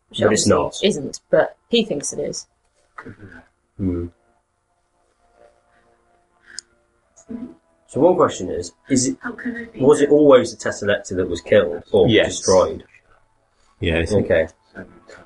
[0.08, 0.76] Which But it's obviously not.
[0.82, 2.46] Isn't, but he thinks it is.
[3.78, 4.08] Hmm.
[7.88, 9.18] So one question is: Is it
[9.74, 12.36] it was it always the Tesseract that was killed or Yes.
[12.36, 12.84] destroyed?
[13.80, 14.48] Yeah, I think Okay.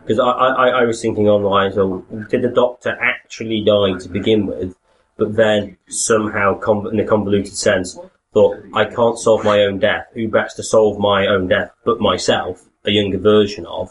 [0.02, 4.46] Because I, I, I was thinking online, so did the Doctor actually die to begin
[4.46, 4.76] with,
[5.16, 7.98] but then somehow, conv- in a convoluted sense,
[8.32, 10.06] thought, I can't solve my own death.
[10.14, 13.90] Who best to solve my own death but myself, a younger version of?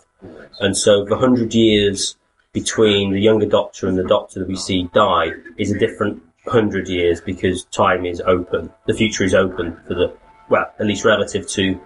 [0.59, 2.15] And so the hundred years
[2.53, 6.87] between the younger Doctor and the Doctor that we see die is a different hundred
[6.87, 8.71] years because time is open.
[8.87, 10.15] The future is open for the,
[10.49, 11.79] well, at least relative to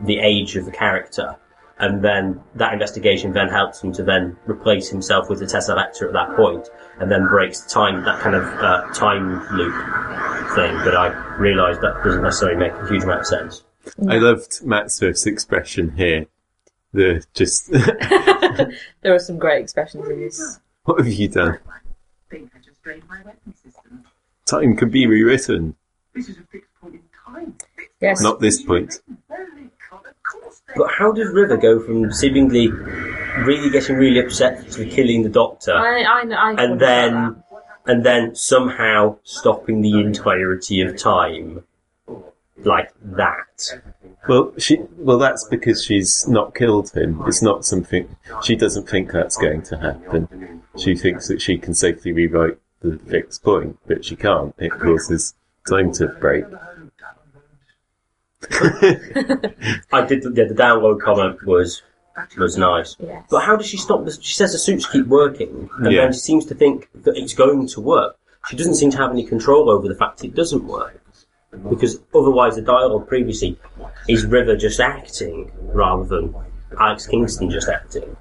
[0.00, 1.36] the age of the character.
[1.80, 6.12] And then that investigation then helps him to then replace himself with the Tesseract at
[6.12, 9.74] that point, and then breaks time, that kind of uh, time loop
[10.56, 10.74] thing.
[10.84, 13.62] But I realised that doesn't necessarily make a huge amount of sense.
[14.08, 16.26] I loved Matt Smith's expression here.
[16.92, 17.70] The just,
[19.02, 20.58] There are some great expressions in this.
[20.84, 21.58] what have you done?
[21.68, 21.78] I
[22.30, 23.57] think I just drained my weapon system.
[24.48, 25.74] Time can be rewritten.
[26.14, 27.54] This is a fixed point in time.
[28.00, 28.22] Yes.
[28.22, 29.00] Not this point.
[29.28, 29.70] Very good.
[29.90, 34.86] Of course they But how does River go from seemingly really getting really upset to
[34.86, 37.42] killing the Doctor, I, I, I and then
[37.86, 41.64] and then somehow stopping the entirety of time
[42.64, 43.80] like that?
[44.28, 47.22] Well, she, well, that's because she's not killed him.
[47.26, 50.62] It's not something, she doesn't think that's going to happen.
[50.76, 54.54] She thinks that she can safely rewrite the fixed point, but she can't.
[54.58, 55.34] It causes
[55.68, 56.44] time to break.
[58.50, 60.22] I did.
[60.22, 61.82] The, the download comment was
[62.36, 62.96] was nice.
[63.00, 63.24] Yes.
[63.30, 64.18] But how does she stop this?
[64.22, 66.02] She says the suits keep working, and Yeah.
[66.02, 68.16] then she seems to think that it's going to work.
[68.48, 71.00] She doesn't seem to have any control over the fact it doesn't work.
[71.70, 73.58] Because otherwise, the dialogue previously
[74.06, 76.34] is River just acting rather than
[76.78, 78.16] Alex Kingston just acting.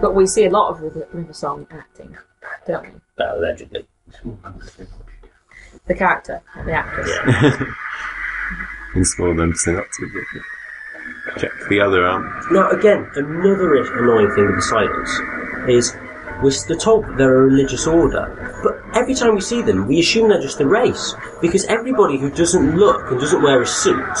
[0.00, 2.16] But we see a lot of River, River Song acting,
[2.66, 2.90] don't we?
[3.24, 3.86] Uh, allegedly.
[5.86, 7.68] The character, not the actress.
[8.94, 10.42] In small numbers, they're not too good.
[11.40, 12.24] Check the other arm.
[12.50, 15.10] Now, again, another i- annoying thing with the silence
[15.68, 15.96] is
[16.42, 20.28] we're told that they're a religious order, but every time we see them, we assume
[20.28, 24.18] they're just a race because everybody who doesn't look and doesn't wear a suit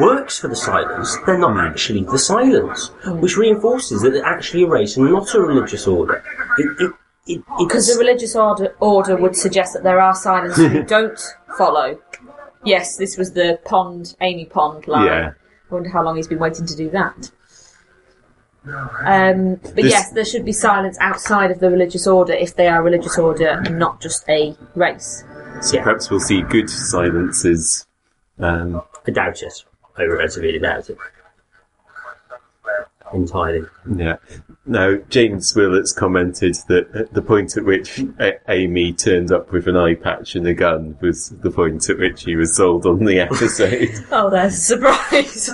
[0.00, 1.16] works for the silence.
[1.24, 5.40] They're not actually the silence, which reinforces that they're actually a race and not a
[5.40, 6.22] religious order.
[6.58, 6.92] It, it, it,
[7.26, 11.18] Because the religious order, order would suggest that there are silents who don't
[11.56, 11.98] follow.
[12.64, 15.06] Yes, this was the Pond, Amy Pond line.
[15.06, 15.30] Yeah.
[15.70, 17.30] I wonder how long he's been waiting to do that.
[19.04, 22.68] Um, but This- yes, there should be silence outside of the religious order if they
[22.68, 25.24] are a religious order and not just a race.
[25.60, 25.82] So Yeah.
[25.84, 27.86] perhaps we'll see good silences.
[28.38, 29.64] Um, I doubt it.
[29.98, 30.96] I relatively doubt it.
[33.12, 33.66] Entirely.
[33.96, 34.16] yeah.
[34.64, 39.76] Now, James Willets commented that the point at which A- Amy turned up with an
[39.76, 43.18] eye patch and a gun was the point at which he was sold on the
[43.28, 43.90] episode.
[44.12, 45.50] Oh, there's a surprise.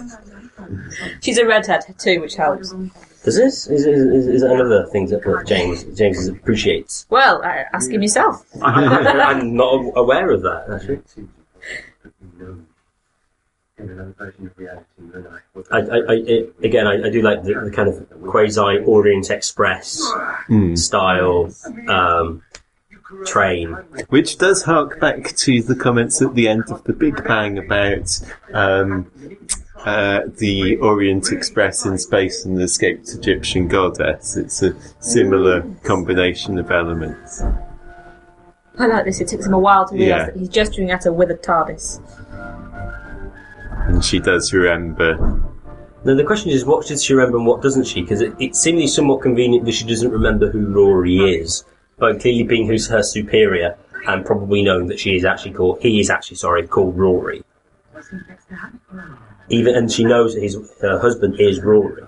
[1.22, 2.74] She's a redhead too, which helps.
[3.24, 3.66] Does this?
[3.66, 7.06] Is, is, is, is that another thing that, that James James appreciates?
[7.08, 8.44] Well, uh, ask him yourself.
[8.62, 11.28] I, I'm not aware of that, actually.
[15.70, 20.02] I, I, I, again, I, I do like the, the kind of quasi Orient Express
[20.74, 21.50] style
[21.88, 22.42] um,
[23.24, 23.72] train.
[24.08, 28.18] Which does hark back to the comments at the end of the Big Bang about
[28.52, 29.10] um,
[29.84, 34.36] uh, the Orient Express in space and the escaped Egyptian goddess.
[34.36, 37.42] It's a similar combination of elements.
[38.80, 39.20] I like this.
[39.20, 40.24] It takes him a while to realise Yeah.
[40.26, 42.00] that he's gesturing at her with a TARDIS.
[43.88, 45.16] And she does remember.
[46.04, 48.02] Now the question is, what does she remember and what doesn't she?
[48.02, 51.64] Because it, it's seemingly somewhat convenient that she doesn't remember who Rory is,
[51.96, 56.00] but clearly being who's her superior and probably knowing that she is actually called, he
[56.00, 57.42] is actually sorry called Rory.
[59.48, 62.02] Even and she knows that his her husband is Rory.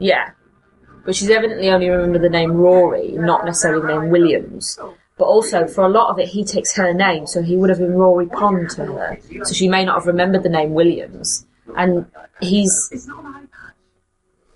[0.00, 0.32] Yeah.
[1.04, 4.78] But she's evidently only remembered the name Rory, not necessarily the name Williams.
[5.18, 7.80] But also, for a lot of it, he takes her name, so he would have
[7.80, 9.18] been Rory Pond to her.
[9.42, 11.44] So she may not have remembered the name Williams.
[11.76, 12.06] And
[12.40, 13.08] he's,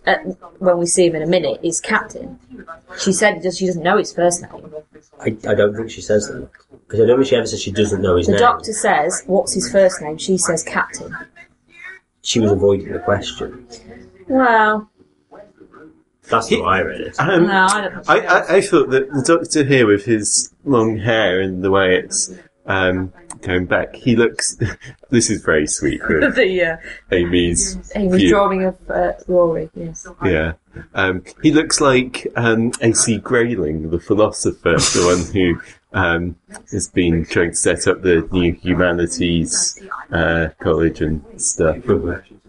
[0.07, 0.15] uh,
[0.59, 2.39] when we see him in a minute, is Captain.
[2.99, 4.73] She said she doesn't know his first name.
[5.21, 6.49] I, I don't think she says that
[6.87, 8.41] because I don't think she ever says she doesn't know his The name.
[8.41, 10.17] doctor says, what's his first name?
[10.19, 11.15] She says Captain.
[12.23, 13.67] She was avoiding the question.
[14.29, 14.89] Well,
[16.29, 17.21] That's how I read it.
[17.21, 20.99] Um, no, I don't I, I, I thought that the doctor here with his long
[20.99, 22.33] hair and the way it's
[22.67, 24.57] um, going back, he looks.
[25.11, 26.01] this is very sweet.
[26.09, 26.31] really.
[26.59, 26.77] the uh,
[27.11, 27.93] Amy's.
[27.95, 28.29] Amy's view.
[28.31, 29.69] drawing of uh, Rory.
[29.75, 30.07] Yes.
[30.25, 30.53] Yeah.
[30.95, 33.19] Um, he looks like um, A.C.
[33.19, 35.61] Grayling, the philosopher, the one who
[35.93, 36.37] um,
[36.71, 39.79] has been trying to set up the new humanities
[40.13, 41.77] uh, college and stuff.
[41.79, 42.43] versions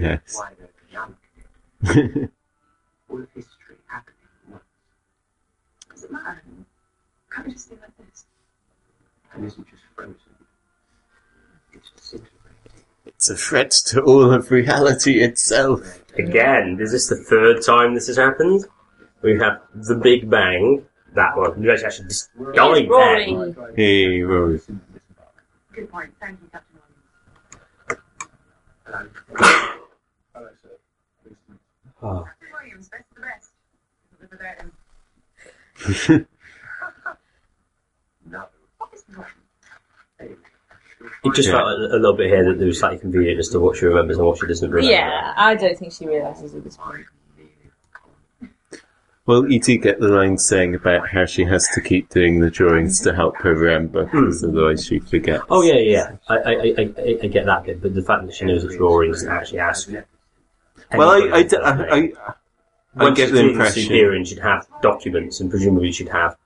[0.00, 0.36] Yes.
[0.36, 1.14] Why they're beyond
[3.08, 4.64] all of history happening at once.
[5.92, 6.42] Does it matter?
[7.34, 8.24] Can't we just be like this?
[9.34, 10.16] And isn't just frozen.
[11.72, 12.84] It's disintegrating.
[13.06, 16.02] It's a threat to all of reality itself.
[16.18, 18.64] Again, is this the third time this has happened?
[19.22, 20.86] We have the Big Bang.
[21.14, 21.60] That one.
[21.62, 23.34] You guys actually just died Rory.
[23.34, 23.56] then.
[23.76, 24.60] Hey, Rory.
[25.72, 26.12] Good point.
[26.20, 26.78] Thank you, Captain
[29.38, 29.76] Williams.
[32.02, 32.26] Oh.
[32.60, 33.50] Williams, best of the best.
[34.20, 36.26] Live without him.
[38.30, 38.44] No.
[38.78, 39.26] What is wrong?
[40.20, 41.54] It just Yeah.
[41.54, 43.86] felt a, a little bit here that there was slightly convenient as to what she
[43.86, 44.92] remembers and what she doesn't remember.
[44.92, 47.06] Yeah, I don't think she realises at this point.
[49.26, 52.50] Well, you do get the line saying about how she has to keep doing the
[52.50, 54.24] drawings to help her remember, hmm.
[54.24, 55.44] because otherwise she forgets.
[55.50, 56.16] Oh yeah, yeah.
[56.28, 58.76] I, I, I, I, I get that bit, but the fact that she knows the
[58.76, 59.88] drawings doesn't actually ask.
[60.98, 61.92] Well, I, I, anybody d- for I, that.
[61.92, 61.96] I,
[62.96, 63.82] I Once get the impression.
[63.82, 66.36] superior, she'd have documents and presumably she'd have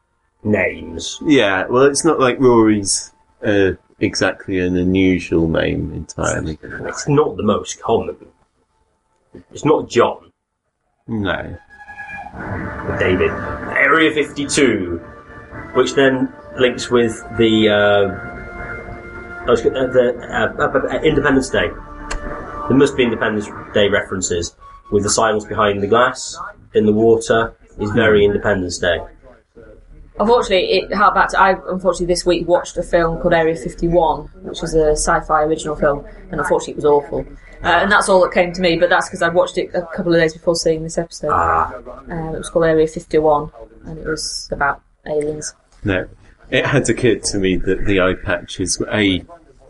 [0.43, 1.19] names.
[1.25, 3.13] Yeah, well, it's not like Rory's
[3.45, 6.59] uh, exactly an unusual name entirely.
[6.63, 8.17] It's not the most common.
[9.53, 10.31] It's not John
[11.09, 11.57] No.
[12.99, 13.31] David.
[13.31, 14.99] Area 52,
[15.75, 21.49] which then links with the uh, I was gonna- uh, the uh, uh, uh, Independence
[21.51, 21.71] Day.
[22.69, 24.57] There must be Independence Day references
[24.91, 26.39] with the silence behind the glass
[26.75, 29.01] in the water is very Independence Day.
[30.19, 31.41] Unfortunately, it harked back to.
[31.41, 35.75] I unfortunately this week watched a film called Area 51, which was a sci-fi original
[35.75, 37.27] film, and unfortunately it was awful.
[37.65, 39.83] Uh, and that's all that came to me, but that's because I'd watched it a
[39.95, 41.31] couple of days before seeing this episode.
[41.33, 41.75] Ah,
[42.09, 43.51] Um, it was called Area 51,
[43.87, 45.55] and it was about aliens.
[45.83, 46.07] No.
[46.51, 49.25] It had occurred to me that the eye patches were A,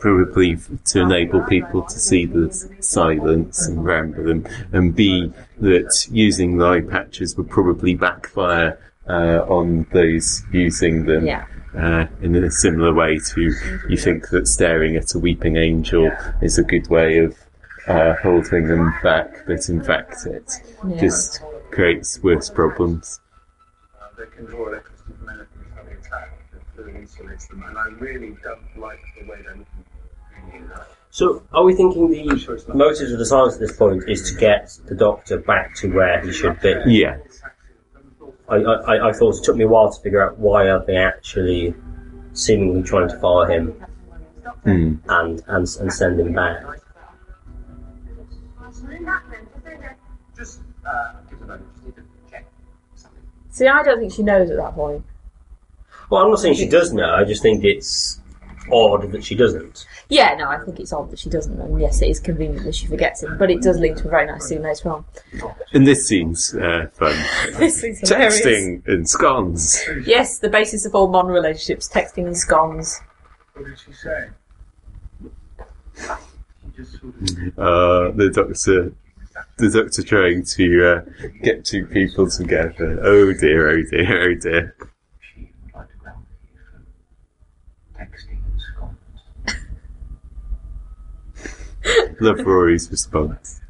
[0.05, 6.59] probably to enable people to see the silence and remember them, and B, that using
[6.59, 11.27] the eye patches would probably backfire uh, on those using them.
[11.27, 11.47] Yeah.
[11.75, 13.51] Uh, in a similar way to
[13.89, 16.09] you think that staring at a weeping angel
[16.41, 17.37] is a good way of
[17.89, 20.49] uh, holding them back, but in fact it
[20.87, 21.01] Yeah.
[21.01, 23.21] just creates worse problems.
[24.01, 27.77] Uh, they can draw electricity from anything that's having attacked that fluid insulates them, and
[27.77, 29.85] I really don't like the way they're looking.
[31.11, 32.25] So, are we thinking the
[32.75, 36.21] motives of the science at this point is to get the Doctor back to where
[36.25, 36.75] he should be?
[36.87, 37.19] Yeah.
[38.49, 40.97] I, I, I thought it took me a while to figure out why are they
[40.97, 41.73] actually
[42.33, 43.75] seemingly trying to follow him
[44.65, 44.95] Hmm.
[45.09, 46.63] and, and, and send him back.
[50.37, 51.73] Just, uh, give a moment.
[51.75, 52.47] Just need to check
[52.95, 53.23] something.
[53.51, 55.05] See, I don't think she knows at that point.
[56.11, 58.21] Well, I'm not saying she does know, I just think it's
[58.73, 59.87] odd that she doesn't.
[60.09, 62.75] Yeah, no, I think it's odd that she doesn't, and yes, it is convenient that
[62.75, 65.05] she forgets him, but it does link to a very nice scene later on.
[65.73, 67.15] And this scene's uh, fun.
[67.59, 68.41] This is hilarious.
[68.41, 69.83] Texting and scones.
[70.05, 73.01] Yes, the basis of all modern relationships, texting and scones.
[73.55, 74.29] What did she say?
[75.97, 76.03] She
[76.77, 78.93] just sort of Uh, the doctor,
[79.59, 81.03] the doctor trying to uh,
[81.43, 82.99] get two people together.
[83.03, 84.77] Oh dear, oh dear, oh dear.
[85.21, 86.59] she would like to ground me
[87.95, 88.61] for texting and
[91.85, 92.21] scones.
[92.21, 93.61] Love Rory's response.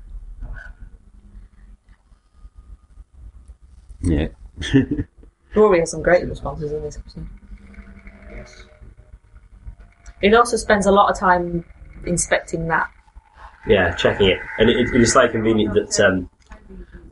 [4.03, 4.29] Yeah.
[5.55, 7.27] Rory has some great responses in this episode.
[8.31, 8.65] Yes.
[10.21, 11.65] It also spends a lot of time
[12.07, 12.91] inspecting that.
[13.67, 14.39] Yeah, checking it.
[14.59, 16.29] And it, it is slightly convenient that um,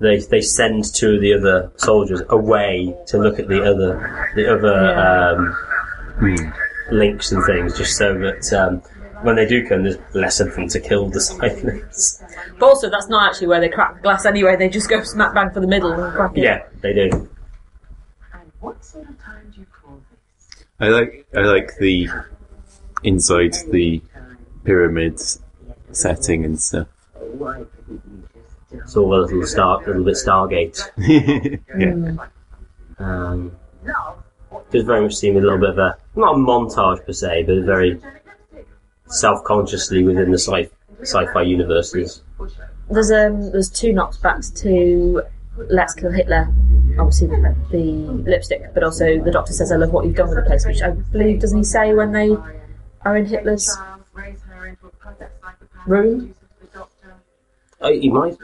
[0.00, 4.52] they they send two of the other soldiers away to look at the other the
[4.52, 5.30] other Yeah.
[5.30, 5.56] um,
[6.18, 6.94] Hmm.
[6.94, 8.82] links and things, just so that um,
[9.22, 12.22] when they do come, there's less of them to kill the silence.
[12.58, 15.34] But also, that's not actually where they crack the glass anyway, they just go smack
[15.34, 16.42] bang for the middle and crack it.
[16.42, 17.28] yeah, they do.
[18.32, 20.64] And what sort of time do you call this?
[20.80, 22.08] I like I like the
[23.04, 24.02] inside the
[24.64, 25.20] pyramid
[25.92, 26.88] setting and stuff.
[27.14, 30.90] Why couldn't you just It's all a little star, little bit Stargate.
[31.78, 32.26] yeah.
[32.98, 33.52] Um,
[34.70, 37.58] does very much seem a little bit of a not a montage per se, but
[37.58, 38.00] a very
[39.12, 42.22] self-consciously within the sci- sci-fi universes.
[42.90, 45.22] There's um there's two knockbacks to
[45.68, 46.52] Let's Kill Hitler
[46.98, 47.86] obviously the
[48.26, 50.82] lipstick, but also the doctor says, "I love what you've done with the place," which
[50.82, 52.36] I believe doesn't he say when they
[53.02, 53.70] are in Hitler's
[55.86, 56.34] room?
[57.80, 58.36] Oh, you might.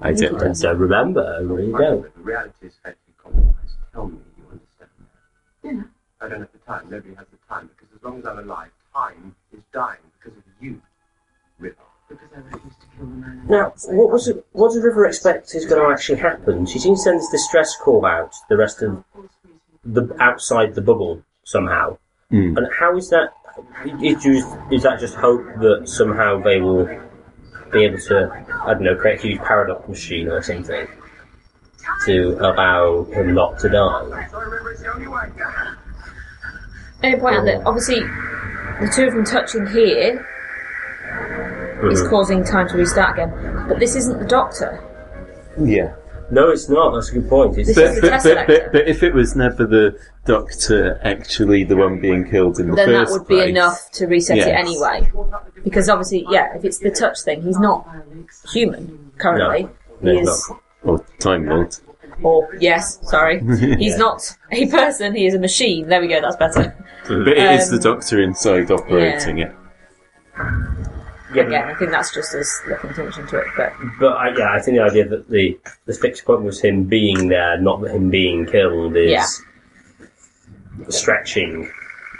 [0.00, 0.52] I I don't know.
[0.54, 1.36] don't remember.
[1.38, 2.14] I really don't.
[2.16, 3.76] The reality is fatally compromised.
[3.92, 4.90] Tell me you understand
[5.62, 5.74] that.
[5.74, 5.82] Yeah.
[6.20, 6.86] I don't have the time.
[6.90, 9.34] Nobody has the time because as long as I'm alive, time is
[9.72, 10.80] dying because of you,
[11.58, 11.76] River.
[12.08, 13.46] Because I refused to kill the man.
[13.48, 14.44] Now, what was it?
[14.52, 16.66] What does River expect is going to actually happen?
[16.66, 19.04] She seems to send this distress call out to the rest of
[19.84, 21.98] the outside the bubble somehow.
[22.30, 22.56] Mm.
[22.56, 23.34] And how is that?
[24.02, 26.86] Is, is, is that just hope that somehow they will
[27.72, 30.86] be able to, I don't know, create a huge paradox machine or something
[32.06, 34.28] to allow him not to die?
[37.02, 40.24] May point out that obviously the two of them touching here
[41.90, 42.10] is Mhm.
[42.10, 44.78] causing time to restart again, but this isn't the doctor.
[45.60, 45.92] Yeah.
[46.30, 46.94] No, it's not.
[46.94, 47.58] That's a good point.
[47.58, 48.60] It's, This But, is the but, test but, selector.
[48.62, 52.76] but, but if it was never the doctor actually the one being killed in the
[52.76, 54.66] Then that first would be place, enough to reset it Yes.
[54.68, 55.10] anyway.
[55.64, 57.86] Because obviously, yeah, if it's the touch thing, he's not
[58.52, 59.68] human currently.
[60.00, 60.52] No, he he's is,
[60.84, 61.76] or Time Lord.
[62.22, 63.40] or yes, sorry,
[63.78, 65.14] he's not a person.
[65.14, 65.88] He is a machine.
[65.88, 66.20] There we go.
[66.20, 66.74] That's better.
[67.08, 69.52] But it is Um, the doctor inside operating it.
[71.34, 73.46] yeah, Again, I think that's just us looking too much into it.
[73.56, 76.84] But But I, yeah, I think the idea that the the fixed point was him
[76.84, 79.26] being there, not that him being killed, is Yeah.
[80.88, 81.70] stretching.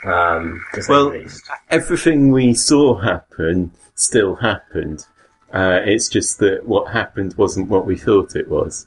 [0.05, 1.49] Um, to say Well, the least.
[1.71, 5.07] Everything we saw happen still happened.
[5.53, 8.87] Uh, it's just that what happened wasn't what we thought it was.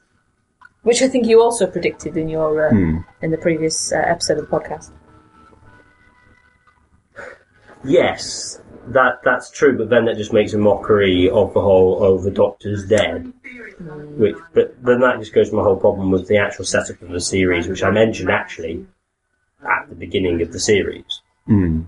[0.83, 2.97] which I think you also predicted in your uh, Hmm.
[3.23, 4.91] in the previous uh, episode of the podcast.
[7.85, 9.77] Yes, that that's true.
[9.77, 13.31] But then that just makes a mockery of the whole "oh, the Doctor's dead."
[13.79, 17.09] Which, but then that just goes to my whole problem with the actual setup of
[17.09, 18.85] the series, which I mentioned actually
[19.63, 21.21] at the beginning of the series.
[21.45, 21.83] Hmm.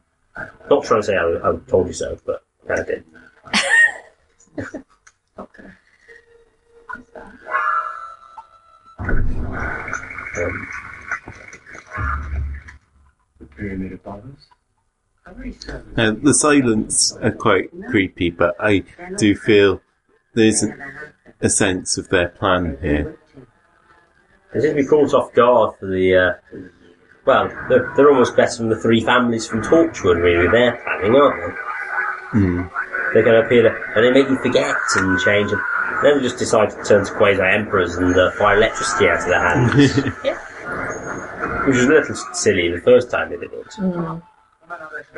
[0.70, 3.04] Not trying to say I, I told you so, but I did.
[9.00, 10.68] Um,
[13.40, 14.48] The pyramid of fathers.
[15.28, 16.00] I'm very certain.
[16.00, 18.84] Uh, the silence are quite creepy, but I
[19.18, 19.82] do feel
[20.34, 20.74] there's a,
[21.42, 23.20] a sense of their plan here.
[24.54, 26.16] They seem to be caught off guard for the.
[26.16, 26.58] Uh,
[27.26, 30.48] well, they're, they're almost better than the three families from Torchwood, really.
[30.48, 32.40] They're planning, aren't they?
[32.40, 32.62] Hmm.
[33.14, 35.52] They're going to appear to, and they make you forget and change.
[35.52, 35.62] And
[36.04, 39.26] then they just decide to turn to quasi emperors and uh, fire electricity out of
[39.26, 39.96] their hands.
[41.68, 43.76] Which was a little silly the first time they did it.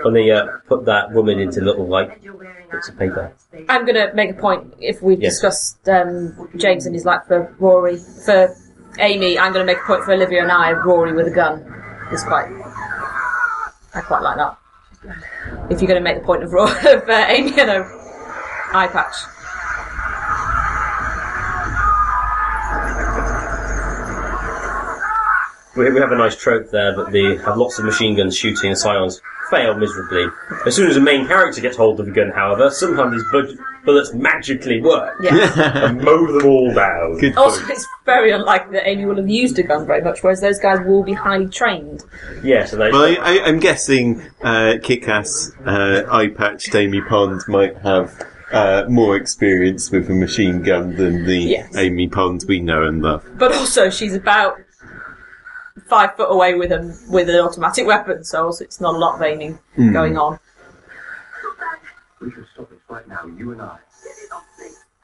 [0.04, 2.22] When they uh, put that woman into little, like,
[2.72, 3.34] bits of paper.
[3.68, 4.74] I'm going to make a point.
[4.80, 5.34] If we've Yes.
[5.34, 8.56] discussed um, James and his like for Rory, for
[9.00, 10.72] Amy, I'm going to make a point for Olivia and I.
[10.74, 11.62] Rory with a gun
[12.12, 12.48] is quite.
[13.96, 14.58] I quite like that.
[15.72, 17.80] If you're going to make the point of, Ro- of uh, Amy and a
[18.74, 19.16] eye patch.
[25.78, 28.70] We, we have a nice trope there, but they have lots of machine guns shooting
[28.72, 30.28] and silence fail miserably.
[30.66, 33.58] As soon as the main character gets hold of a gun, however, sometimes these bud-
[33.86, 35.86] bullets magically work Yeah.
[35.88, 37.18] and mow them all down.
[37.18, 37.72] Good also, point.
[37.72, 40.80] it's very unlikely that Amy will have used a gun very much, whereas those guys
[40.86, 42.04] will be highly trained.
[42.44, 47.42] Yes, and they, Well, I, I, I'm guessing uh, Kick-Ass uh, Eye Patch Amy Pond
[47.48, 48.22] might have
[48.52, 51.76] uh, more experience with a machine gun than the Yes.
[51.78, 53.24] Amy Pond we know and love.
[53.38, 54.60] But also, she's about
[55.88, 59.16] five foot away with him with an automatic weapon, so also it's not a lot
[59.16, 60.40] of aiming going on.
[62.22, 63.78] We should stop this right now, you and I.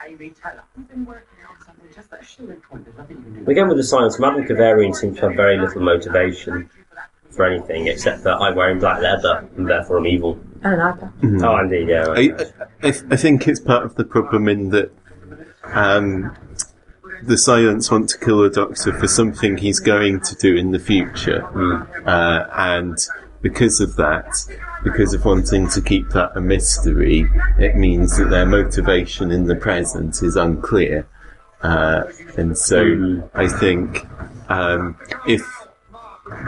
[0.08, 0.64] Amy, tell her.
[0.78, 2.84] We've been working on something just that She'll inform.
[2.84, 3.52] There's nothing you can do.
[3.52, 6.70] again with the silence, Madame Kovarian seems to have very little motivation
[7.32, 10.40] for anything except that I'm wearing black leather and therefore I'm evil.
[10.62, 11.44] And an iPad.
[11.44, 12.06] Oh, indeed, yeah.
[12.08, 14.92] I, I, I think it's part of the problem in that
[15.66, 16.36] um,
[17.24, 20.80] the Silence want to kill the Doctor for something he's going to do in the
[20.80, 21.46] future,
[22.06, 22.98] uh, and
[23.42, 24.36] because of that,
[24.84, 29.56] because of wanting to keep that a mystery, it means that their motivation in the
[29.56, 31.08] present is unclear,
[31.62, 32.04] uh,
[32.38, 34.06] and so I think
[34.50, 34.98] um,
[35.28, 35.65] if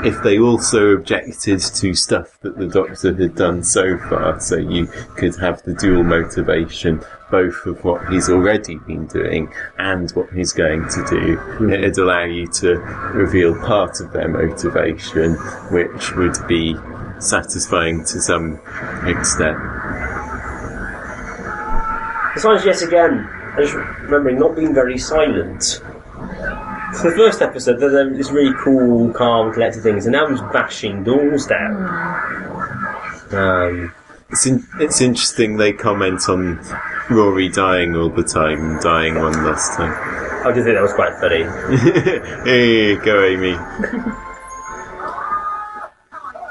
[0.03, 4.87] if they also objected to stuff that the Doctor had done so far, so you
[5.15, 10.51] could have the dual motivation, both of what he's already been doing and what he's
[10.51, 11.71] going to do, hmm.
[11.71, 12.77] it'd allow you to
[13.13, 15.33] reveal part of their motivation,
[15.71, 16.75] which would be
[17.19, 18.59] satisfying to some
[19.05, 19.57] extent.
[22.33, 25.81] The silence yet again, I just remembering not being very silent
[26.97, 30.41] So the first episode, there's um, this really cool, calm, collected things, and now he's
[30.41, 31.75] bashing doors down.
[33.31, 33.93] Um,
[34.31, 36.59] It's in, it's interesting they comment on
[37.09, 39.93] Rory dying all the time, dying one last time.
[40.43, 41.43] I did think that was quite funny.
[42.49, 43.55] hey, go Amy.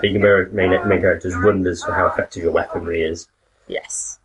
[0.02, 3.28] You can make main, main characters wonders for how effective your weaponry is.
[3.66, 4.20] Yes.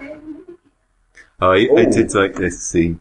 [0.00, 1.90] Oh, I, I Ooh.
[1.90, 3.00] did like this scene.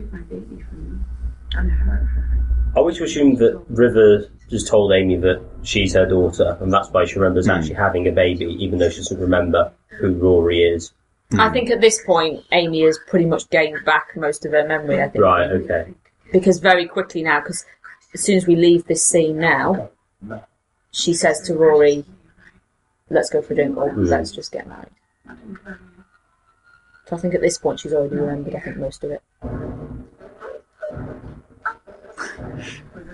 [0.00, 1.04] You took my baby from me.
[1.52, 2.72] And her.
[2.76, 6.88] I wish to assume that River just told Amy that she's her daughter, and that's
[6.90, 7.52] why she remembers hmm.
[7.52, 10.92] actually having a baby, even though she doesn't remember who Rory is.
[11.30, 11.40] Hmm.
[11.40, 15.02] I think at this point, Amy has pretty much gained back most of her memory,
[15.02, 15.24] I think.
[15.24, 15.92] Right, okay.
[16.32, 17.64] Because very quickly now, because
[18.14, 19.90] as soon as we leave this scene now,
[20.92, 22.04] she says to Rory,
[23.10, 24.04] let's go for a drink, or hmm.
[24.04, 24.88] let's just get married.
[27.06, 29.22] So I think at this point she's already remembered, I think, most of it.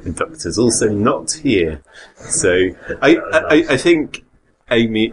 [0.03, 1.83] The doctor's also not here.
[2.17, 2.71] So
[3.03, 4.25] I, I, I think
[4.71, 5.13] Amy,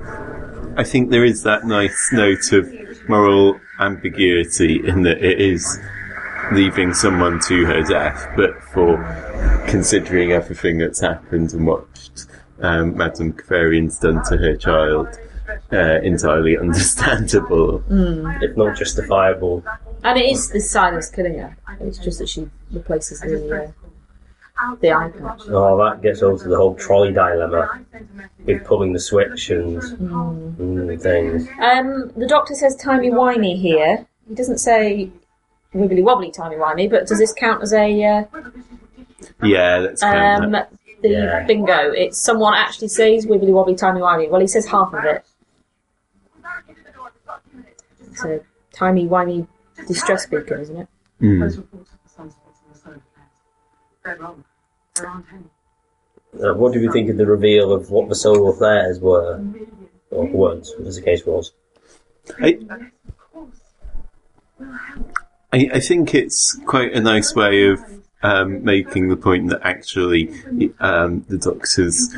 [0.78, 2.70] I think there is that nice note of
[3.10, 5.80] moral ambiguity in that it is
[6.52, 8.98] leaving someone to her death, but for
[9.68, 11.88] considering everything that's happened and what
[12.62, 15.08] um, Madame Kovarian's done to her child,
[15.72, 17.84] uh, entirely understandable.
[18.42, 19.64] If not justifiable.
[20.04, 21.58] And it is the silence killing her.
[21.80, 23.72] It's just that she replaces the,
[24.62, 25.42] uh, the eye patch.
[25.48, 27.82] Oh, that gets over to the whole trolley dilemma
[28.46, 31.48] with pulling the switch and mm, things.
[31.62, 34.06] Um, the doctor says timey wimey here.
[34.28, 35.10] He doesn't say
[35.74, 38.24] wibbly wobbly timey wimey, but does this count as a uh,
[39.42, 40.70] Yeah, let's um, that.
[41.02, 41.46] the Yeah.
[41.46, 41.92] bingo?
[41.92, 44.30] It's someone actually says wibbly wobbly timey wimey.
[44.30, 45.24] Well, he says half of it.
[48.12, 48.42] It's a
[48.74, 49.48] timey wimey
[49.88, 50.88] distress beacon, isn't it?
[51.22, 51.40] Mm.
[51.42, 53.30] Those reports of the sunspots and the solar flares.
[54.04, 54.44] They're wrong.
[54.96, 56.44] There aren't any.
[56.44, 59.44] Uh, what do we think of the reveal of what the solar flares were?
[60.10, 61.52] Or weren't, as the case was.
[62.40, 62.60] I,
[65.52, 67.80] I, I think it's quite a nice way of
[68.22, 70.30] um, making the point that actually
[70.80, 72.14] um, the Doctor's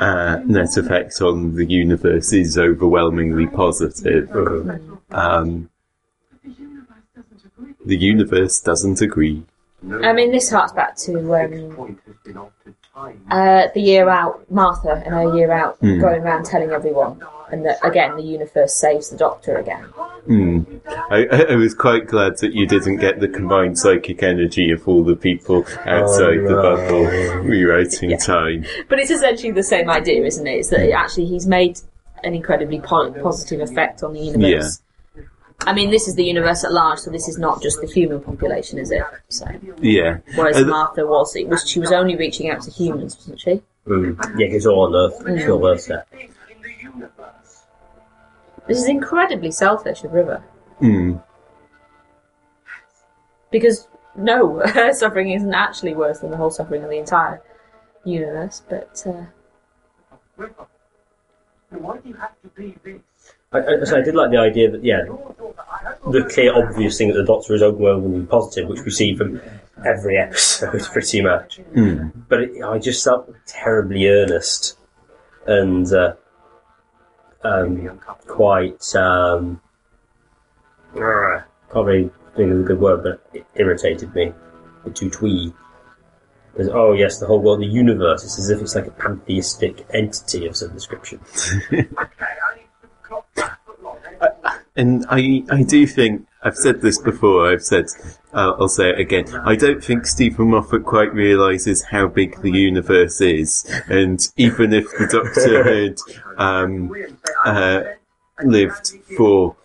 [0.00, 4.30] uh, net effect on the universe is overwhelmingly positive.
[5.10, 5.69] Um,
[7.90, 9.42] the universe doesn't agree.
[10.08, 13.20] I mean, this harks back to um, point has been altered time.
[13.30, 16.00] uh, the year out, Martha and her year out, Hmm.
[16.00, 17.14] going around telling everyone,
[17.50, 19.84] and that again the universe saves the Doctor again.
[20.26, 20.60] Hmm.
[21.16, 24.86] I, I I was quite glad that you didn't get the combined psychic energy of
[24.86, 26.62] all the people outside the no.
[26.62, 27.04] bubble
[27.50, 28.66] rewriting time.
[28.90, 30.56] But it's essentially the same idea, isn't it?
[30.60, 31.80] It's that actually he's made
[32.22, 34.82] an incredibly po- positive effect on the universe.
[35.66, 38.20] I mean, this is the universe at large, so this is not just the human
[38.20, 39.02] population, is it?
[39.28, 39.46] So,
[39.80, 40.18] Yeah.
[40.34, 43.62] whereas Uh, Martha was, it was she was only reaching out to humans, wasn't she?
[43.86, 44.16] Mm.
[44.38, 45.22] Yeah, 'cause it's all on Earth.
[45.26, 46.06] It's all Earth set.
[46.12, 46.28] In
[46.62, 47.64] the universe.
[48.66, 50.42] This is incredibly selfish of River
[50.78, 51.16] hmm.
[53.50, 57.42] because no, her suffering isn't actually worse than the whole suffering of the entire
[58.04, 58.62] universe.
[58.68, 59.24] But uh,
[60.36, 60.66] River.
[61.70, 63.00] Why do you have to be this?
[63.52, 66.22] I, I, so I did like the idea that, yeah, Your daughter, I hope the
[66.32, 69.40] clear, obvious thing that the Doctor is overwhelmingly positive, which we see from
[69.84, 71.56] every episode pretty much.
[71.74, 72.08] Hmm.
[72.28, 74.78] But it, I just felt terribly earnest
[75.46, 76.14] and uh,
[77.42, 77.98] um,
[78.28, 78.94] quite.
[78.94, 79.60] Um,
[80.94, 84.32] can't really think of a good word, but it irritated me.
[84.84, 85.52] The too twee.
[86.58, 88.22] Oh yes, the whole world, the universe.
[88.24, 91.20] It's as if it's like a pantheistic entity of some description.
[91.72, 91.86] Okay,
[92.20, 93.98] I need to clock that foot long.
[94.20, 94.56] eh?
[94.76, 97.50] And I, I do think I've said this before.
[97.50, 97.86] I've said
[98.32, 99.26] uh, I'll say it again.
[99.44, 104.84] I don't think Steven Moffat quite realizes how big the universe is, and even if
[104.98, 105.98] the Doctor had
[106.38, 106.94] um,
[107.44, 107.82] uh,
[108.42, 109.56] lived for,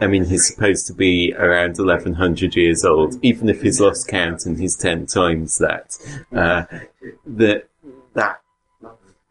[0.00, 3.16] I mean, he's supposed to be around eleven hundred years old.
[3.22, 5.98] Even if he's lost count and he's ten times that,
[6.32, 6.64] uh,
[7.26, 7.66] that
[8.14, 8.41] that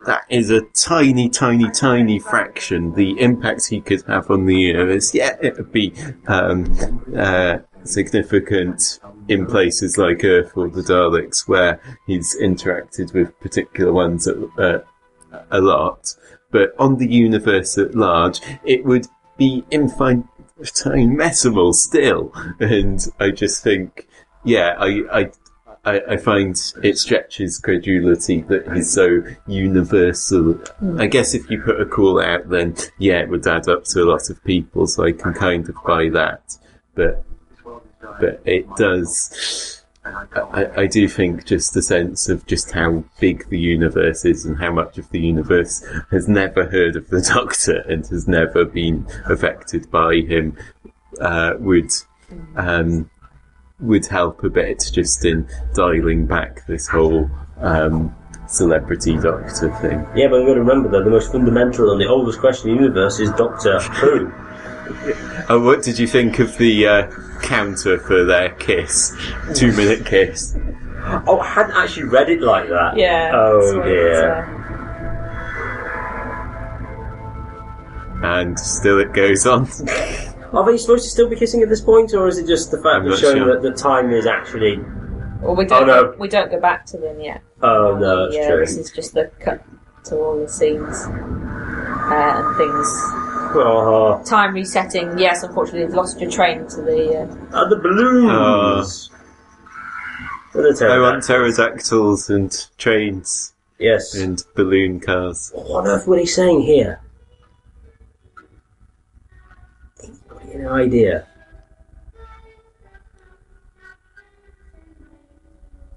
[0.06, 2.94] that is a tiny, tiny, tiny fraction.
[2.94, 5.94] The impact he could have on the universe, yeah, it would be
[6.28, 13.94] um, uh, significant in places like Earth or the Daleks, where he's interacted with particular
[13.94, 14.80] ones at, uh,
[15.52, 16.16] a lot.
[16.52, 22.34] But on the universe at large, it would be infinitesimal still.
[22.60, 24.08] And I just think,
[24.44, 25.32] yeah, I, I
[25.84, 30.60] I, I find it stretches credulity that he's so universal.
[30.98, 34.04] I guess if you put a call out, then yeah, it would add up to
[34.04, 36.58] a lot of people, so I can kind of buy that.
[36.94, 37.26] But
[38.20, 39.82] but it does.
[40.04, 44.58] I, I do think just the sense of just how big the universe is and
[44.58, 49.08] how much of the universe has never heard of the Doctor and has never been
[49.26, 50.58] affected by him
[51.20, 51.92] uh, would
[52.56, 53.10] um,
[53.82, 58.16] would help a bit just in dialing back this whole um,
[58.48, 60.06] celebrity Doctor thing.
[60.16, 62.78] Yeah, but we've got to remember that the most fundamental and the oldest question in
[62.78, 64.32] the universe is Doctor Who.
[65.50, 67.12] Oh, what did you think of the uh,
[67.42, 69.16] counter for their kiss?
[69.56, 70.56] Two minute kiss.
[71.28, 72.98] Oh, I hadn't actually read it like that.
[72.98, 73.32] Yeah.
[73.34, 74.58] Oh that's what it was, dear.
[78.24, 79.68] And still it goes on.
[80.54, 82.78] Are they supposed to still be kissing at this point, or is it just the
[82.78, 83.54] fact I'm that not showing sure.
[83.54, 84.80] that the time is actually?
[85.42, 85.90] Well, we don't.
[85.90, 86.16] Oh, no.
[86.20, 87.42] we don't go back to them yet.
[87.62, 88.60] Oh no, that's yeah, true.
[88.60, 89.64] this is just the cut
[90.06, 92.88] to all the scenes uh, and things.
[93.54, 95.18] Oh, Time resetting.
[95.18, 97.28] Yes, unfortunately, you've lost your train to the.
[97.54, 99.10] Uh, and the balloons.
[100.54, 101.02] And the I pterodactyl.
[101.02, 104.14] want pterodactyls and trains Yes.
[104.16, 105.52] and balloon cars.
[105.56, 107.00] What on earth were they saying here?
[110.54, 111.28] Anybody Any idea?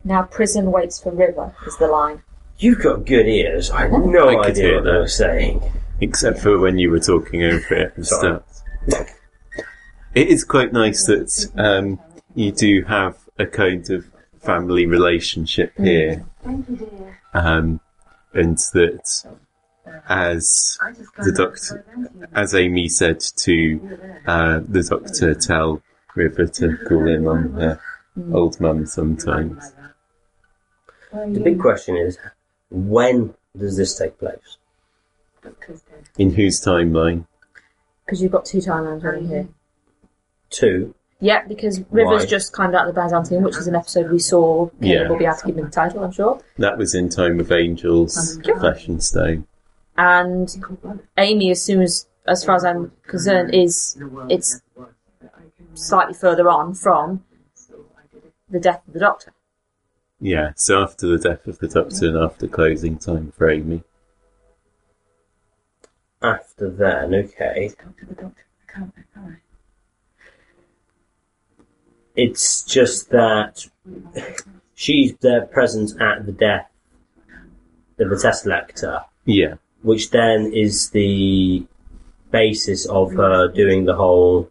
[0.06, 2.22] now, prison waits for River is the line.
[2.58, 3.70] You've got good ears.
[3.70, 4.98] I had no I could idea hear what they that.
[4.98, 5.62] were saying.
[6.00, 8.40] Except for when you were talking over it and Sorry.
[8.88, 9.08] stuff.
[10.14, 11.98] It is quite nice that um,
[12.34, 14.04] you do have a kind of
[14.40, 16.24] family relationship here,
[17.32, 17.80] um,
[18.34, 19.24] and that
[20.08, 20.78] as
[21.18, 21.84] the doctor,
[22.32, 25.82] as Amy said to uh, the doctor, tell
[26.14, 27.80] River to call in on her
[28.32, 29.72] old mum sometimes.
[31.12, 32.18] The big question is,
[32.70, 34.58] when does this take place?
[36.18, 37.26] In whose timeline?
[38.04, 39.48] Because you've got two timelines running here.
[40.50, 40.94] Two.
[41.20, 42.26] Yeah, because River's Why?
[42.26, 44.66] just climbed out of the Byzantium, which is an episode we saw.
[44.66, 45.08] Caleb Yeah.
[45.08, 46.40] will be able to give me the title, I'm sure.
[46.58, 49.46] That was in Time of Angels, Flesh and Stone.
[49.96, 50.48] And
[51.16, 53.96] Amy, as soon as, as far as I'm concerned, is
[54.28, 54.60] it's
[55.74, 57.24] slightly further on from
[58.48, 59.32] the death of the Doctor.
[60.20, 63.82] Yeah, so after the death of the Doctor and after closing time for Amy.
[66.22, 67.72] After then, okay.
[72.16, 73.66] It's just that
[74.74, 76.70] she's there present at the death
[77.98, 81.64] of the Teselecta, Yeah, which then is the
[82.30, 84.50] basis of her doing the whole.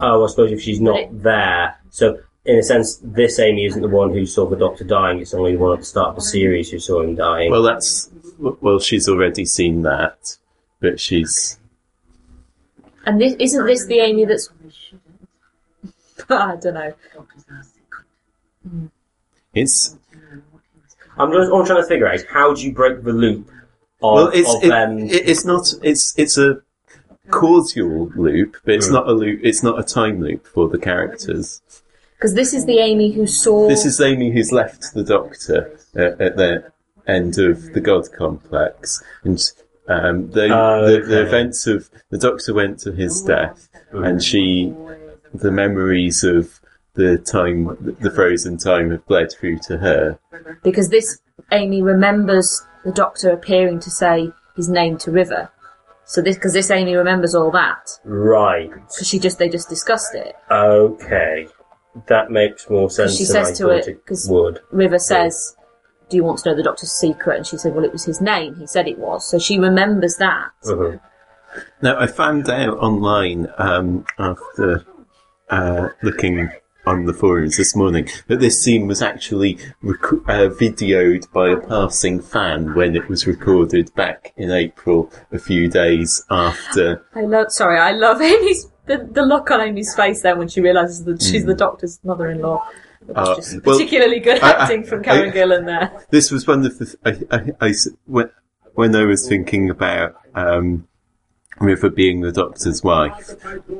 [0.00, 3.88] Oh, I suppose if she's not there, so in a sense, this Amy isn't the
[3.88, 5.20] one who saw the Doctor dying.
[5.20, 7.50] It's only the one at the start of the series who saw him dying.
[7.50, 8.10] well, that's.
[8.38, 10.36] Well, she's already seen that,
[10.80, 11.58] but she's.
[13.04, 14.48] And this isn't this the Amy that's.
[16.30, 16.94] I don't know.
[19.54, 19.96] It's.
[21.22, 23.48] I'm just all I'm trying to figure out is how do you break the loop
[24.02, 24.54] of, Well, it's.
[24.54, 24.98] of It, them?
[24.98, 25.72] it- it's not.
[25.82, 26.14] It's.
[26.18, 26.60] It's a
[27.30, 28.94] causal loop, but it's Hmm.
[28.94, 29.40] not a loop.
[29.42, 31.60] It's not a time loop for the characters.
[32.16, 33.68] Because this is the Amy who saw.
[33.68, 36.64] This is Amy who's left the Doctor at, at the
[37.06, 39.38] end of the God Complex, and
[39.88, 44.72] um, the, Oh, the the events of the Doctor went to his death, and she,
[45.34, 46.60] the memories of
[46.94, 50.18] the time, the frozen time, have bled through to her.
[50.62, 51.20] because this
[51.50, 55.50] Amy remembers the Doctor appearing to say his name to River.
[56.04, 58.70] So this because this Amy remembers all that Right.
[58.70, 60.34] because she just they just discussed it.
[60.50, 61.48] Okay.
[62.08, 64.60] That makes more sense she than says I to it, it 'cause- would.
[64.72, 65.56] River says,
[66.08, 68.20] "Do you want to know the Doctor's secret?" And she said, "Well, it was his
[68.20, 68.56] name.
[68.56, 70.50] He said it was." So she remembers that.
[70.64, 71.00] Mhm.
[71.82, 74.84] Now, I found out online um, after
[75.50, 76.50] uh, looking
[76.86, 81.56] on the forums this morning that this scene was actually rec- uh, videoed by a
[81.56, 87.04] passing fan when it was recorded back in April, a few days after.
[87.14, 87.52] I love.
[87.52, 91.22] Sorry, I love Amy's the, the look on Amy's face then when she realizes that
[91.22, 92.66] she's the Doctor's mother-in-law.
[93.14, 96.06] Uh, well, particularly good I- I- acting from Karen I- Gillan there.
[96.10, 96.84] This was one of the.
[96.86, 97.72] Th- I, I, I
[98.06, 98.30] when,
[98.74, 100.86] when I was thinking about um,
[101.60, 103.30] River being the Doctor's wife,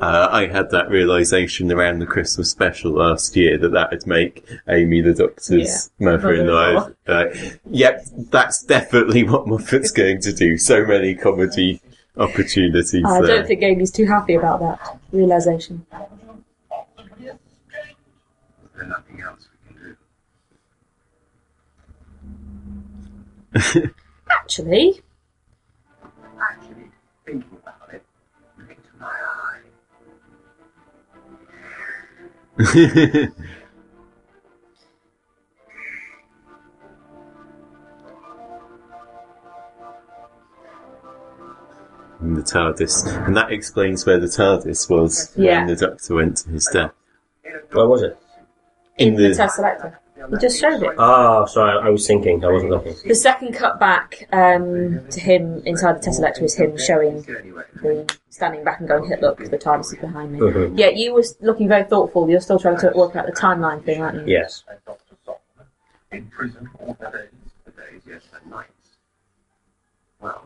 [0.01, 4.47] uh, I had that realization around the Christmas special last year that that would make
[4.69, 6.91] Amy the Doctor's Yeah, mother-in-law.
[7.07, 7.25] Uh,
[7.71, 10.57] yep, that's definitely what Moffat's going to do.
[10.59, 11.81] So many comedy
[12.17, 13.37] opportunities I there.
[13.39, 15.87] don't think Amy's too happy about that realization.
[18.85, 19.97] Nothing else we can
[23.85, 23.91] do.
[24.31, 25.01] Actually,
[42.21, 45.59] In the TARDIS, and that explains where the TARDIS was Yeah.
[45.59, 46.93] when the Doctor went to his death.
[47.73, 48.17] Where was it?
[48.97, 49.97] In the Teselecta.
[50.31, 50.95] You just showed it.
[50.99, 52.45] Ah, sorry, I was thinking.
[52.45, 52.95] I wasn't looking.
[53.07, 58.65] The second cut back um, to him inside the Teselecta is him showing the standing
[58.65, 60.79] back and going, "Hit look, the TARDIS is behind me." Mhm.
[60.79, 62.29] Yeah, you were looking very thoughtful.
[62.29, 64.35] You're still trying to work out the timeline thing, aren't you?
[64.35, 64.65] Yes.
[64.69, 65.17] And Dr.
[65.25, 65.41] Solomon
[66.13, 67.29] in prison all the days,
[67.65, 68.69] the days, yes, and nights.
[70.21, 70.45] Well,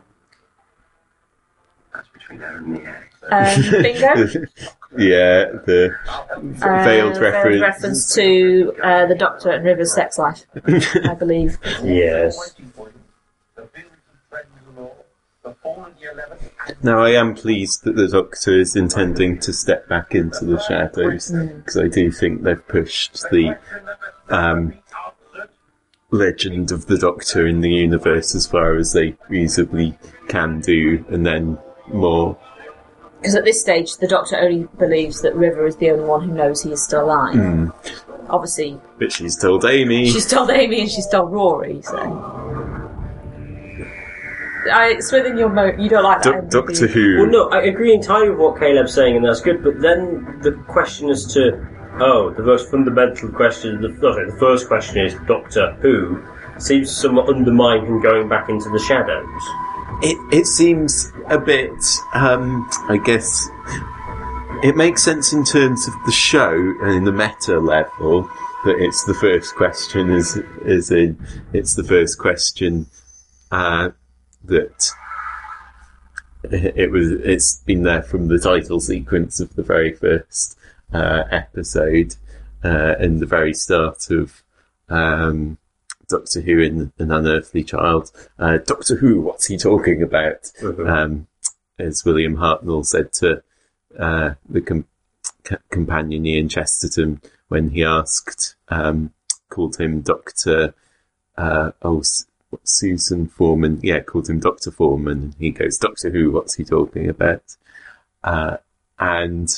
[1.93, 2.26] that's between there and the air.
[2.43, 4.47] Um, bingo.
[4.97, 5.95] yeah, the
[6.63, 7.61] Uh, veiled reference.
[7.61, 11.59] reference to uh, the Doctor and River's sex life, I believe.
[11.83, 12.37] Yes.
[12.39, 12.93] Waiting for you.
[13.57, 15.05] The bills of friends and all,
[15.43, 16.39] the fallen year 11,
[16.85, 21.31] Now, I am pleased that the Doctor is intending to step back into the shadows
[21.33, 23.59] because I do think they've pushed the
[24.29, 24.75] um,
[26.11, 31.27] legend of the Doctor in the universe as far as they reasonably can do, and
[31.27, 31.59] then
[31.93, 32.37] more.
[33.21, 36.35] Because at this stage, the Doctor only believes that River is the only one who
[36.35, 37.35] knows he is still alive.
[37.35, 37.69] Hmm.
[38.29, 40.11] Obviously, But she's told Amy.
[40.11, 41.97] she's told Amy and she's told Rory, so.
[44.73, 45.67] I, it's within your mo.
[45.79, 46.51] You don't like that.
[46.51, 46.89] Do- Doctor?
[46.89, 47.19] Who.
[47.19, 49.63] Well, no, I agree entirely with what Caleb's saying, and that's good.
[49.63, 51.65] But then the question as to,
[52.01, 56.21] oh, the most fundamental question, the, sorry, the first question is Doctor Who
[56.59, 59.27] seems to somewhat undermine him going back into the shadows.
[60.03, 61.73] It it seems a bit.
[62.15, 63.49] Um, I guess
[64.63, 68.23] it makes sense in terms of the show and in the meta level
[68.65, 71.19] that it's the first question is is in
[71.53, 72.87] it's the first question
[73.51, 73.91] uh,
[74.45, 74.91] that
[76.45, 80.59] it was it's been there from the title sequence of the very first
[80.93, 82.15] uh, episode
[82.65, 84.43] uh, and the very start of
[84.89, 85.59] um,
[86.09, 88.11] Doctor Who in An Unearthly Child.
[88.39, 90.51] Uh, Doctor Who, what's he talking about?
[90.63, 91.27] Um,
[91.79, 93.43] as William Hartnell said to
[93.99, 94.87] uh, the com-
[95.47, 99.13] c- companion Ian Chesterton when he asked, um,
[99.49, 100.75] called him Doctor,
[101.37, 102.27] uh, oh, S-
[102.65, 105.19] Susan Foreman, yeah, called him Doctor Foreman.
[105.19, 107.43] And he goes, Doctor Who, what's he talking about?
[108.25, 108.57] Uh,
[108.99, 109.49] and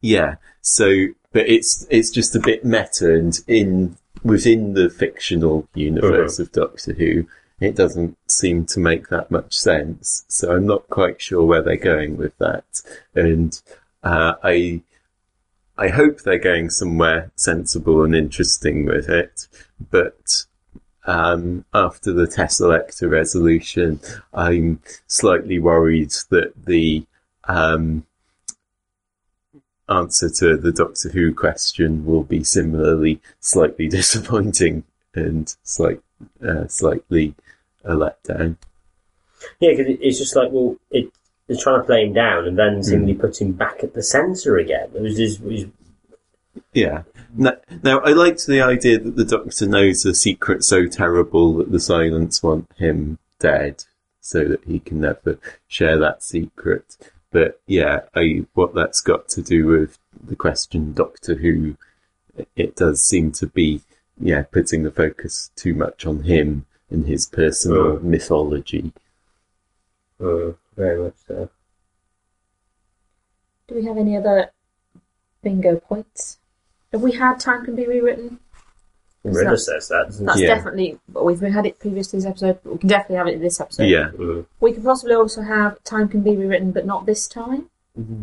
[0.00, 6.38] yeah, so, but it's, it's just a bit meta and in, within the fictional universe
[6.38, 7.26] of Doctor Who,
[7.60, 10.24] it doesn't seem to make that much sense.
[10.28, 12.82] So I'm not quite sure where they're going with that.
[13.14, 13.60] And,
[14.02, 14.82] uh, I,
[15.76, 19.48] I hope they're going somewhere sensible and interesting with it,
[19.90, 20.44] but,
[21.06, 24.00] um, after the Teselecta resolution,
[24.34, 27.06] I'm slightly worried that the,
[27.44, 28.04] um,
[29.88, 34.84] answer to the Doctor Who question will be similarly slightly disappointing
[35.14, 36.00] and slight,
[36.46, 37.34] uh, slightly
[37.84, 38.56] a letdown.
[39.60, 41.10] Yeah, because it's just like, well, it,
[41.46, 44.58] they're trying to play him down and then seemingly put him back at the centre
[44.58, 44.90] again.
[44.94, 45.64] It was just, it was,
[46.72, 47.02] Yeah.
[47.34, 51.70] Now, now, I liked the idea that the Doctor knows a secret so terrible that
[51.70, 53.84] the Silence want him dead,
[54.20, 56.96] so that he can never share that secret.
[57.30, 61.76] But yeah, I, what that's got to do with the question Doctor Who,
[62.56, 63.82] it does seem to be,
[64.18, 68.02] yeah, putting the focus too much on him and his personal Mm.
[68.04, 68.92] mythology.
[70.20, 71.50] uh, very much so.
[73.68, 74.50] Do we have any other
[75.42, 76.38] bingo points?
[76.92, 78.40] Have we had Time Can Be Rewritten?
[79.24, 80.54] River that- says that, doesn't That's Yeah.
[80.54, 80.98] definitely.
[81.12, 83.60] We've had it previous to this episode, but we can definitely have it in this
[83.60, 83.84] episode.
[83.84, 84.08] Yeah.
[84.08, 84.18] it?
[84.18, 84.46] Mm.
[84.60, 87.68] We could possibly also have Time Can Be Rewritten, but not this time,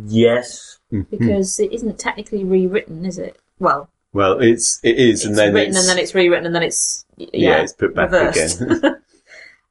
[0.07, 0.79] Yes.
[1.11, 3.37] because it isn't technically rewritten, is it?
[3.59, 6.55] Well, Well, it's, it is, it's and then written it's, and then it's rewritten and
[6.55, 7.05] then it's.
[7.17, 8.61] Yeah, yeah, it's put back reversed.
[8.61, 8.83] again.
[8.85, 8.97] um,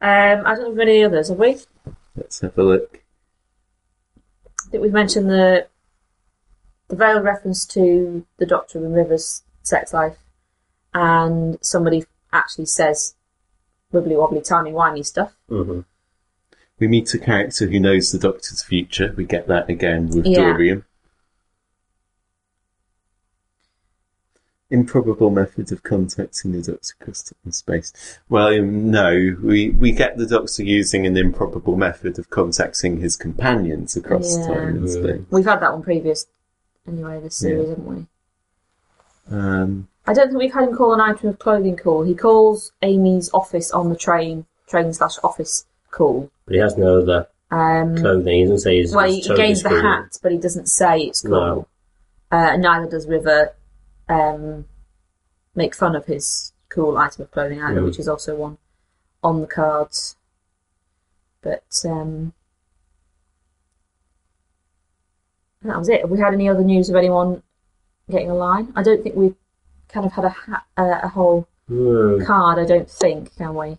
[0.00, 1.58] I don't know if any others, have we?
[2.16, 3.00] Let's have a look.
[4.66, 5.66] I think we've mentioned the
[6.88, 10.18] the veiled reference to the Doctor and River's sex life,
[10.94, 13.14] and somebody actually says
[13.92, 15.34] wibbly wobbly timey wimey stuff.
[15.48, 15.80] hmm
[16.78, 19.12] We meet a character who knows the Doctor's future.
[19.16, 20.52] We get that again with Yeah.
[20.52, 20.84] Dorian.
[24.70, 27.92] Improbable method of contacting the Doctor across time and space.
[28.28, 33.14] Well, um, no, we, we get the Doctor using an improbable method of contacting his
[33.14, 34.46] companions across Yeah.
[34.46, 35.20] time and space.
[35.30, 36.26] We've had that one previous,
[36.88, 38.06] anyway, this series, haven't we?
[39.30, 42.02] Um, I don't think we've had him call an item of clothing call.
[42.02, 46.30] He calls Amy's office on the train, train slash office call.
[46.46, 48.34] But he has no other Um, clothing.
[48.34, 51.30] He doesn't say his, well, he gains the hat, but he doesn't say it's cool.
[51.30, 51.66] No.
[52.30, 53.54] Uh, neither does River
[54.08, 54.66] um,
[55.54, 57.84] make fun of his cool item of clothing either, Mm.
[57.84, 58.58] which is also one
[59.22, 60.16] on the cards.
[61.40, 62.32] But um,
[65.62, 66.02] that was it.
[66.02, 67.42] Have we had any other news of anyone
[68.10, 68.72] getting a line?
[68.76, 69.36] I don't think we've
[69.88, 72.22] kind of had a ha- uh, a whole Hmm.
[72.24, 72.58] card.
[72.58, 73.78] I don't think, can we?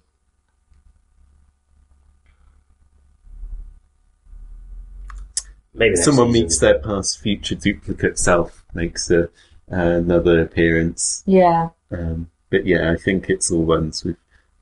[5.73, 6.41] Maybe Someone season.
[6.43, 9.29] meets their past future duplicate self, makes a,
[9.67, 11.21] another appearance.
[11.25, 14.15] Yeah, Um, but yeah, I think it's all ones we've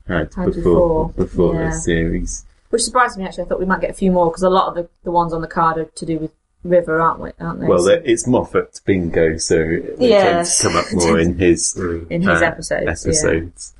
[0.08, 1.70] had, Had before before, before yeah.
[1.70, 2.44] the series.
[2.70, 3.44] which surprised me actually.
[3.44, 5.32] I thought we might get a few more because a lot of the, the ones
[5.32, 6.32] on the card are to do with
[6.64, 7.30] River, aren't we?
[7.40, 7.66] Aren't they?
[7.66, 10.58] Well, So- it's Moffat bingo, so it Yes.
[10.58, 12.06] tends to come up more in his Mm.
[12.10, 13.74] in his uh, episodes, episodes.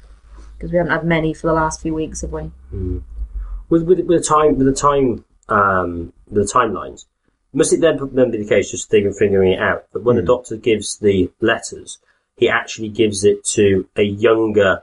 [0.56, 2.50] because we haven't had many for the last few weeks, have we?
[3.70, 7.06] with with with the time with the time um the timelines.
[7.52, 9.86] Must it then then be the case just thinking figuring it out?
[9.92, 11.98] But when the Doctor gives the letters,
[12.36, 14.82] he actually gives it to a younger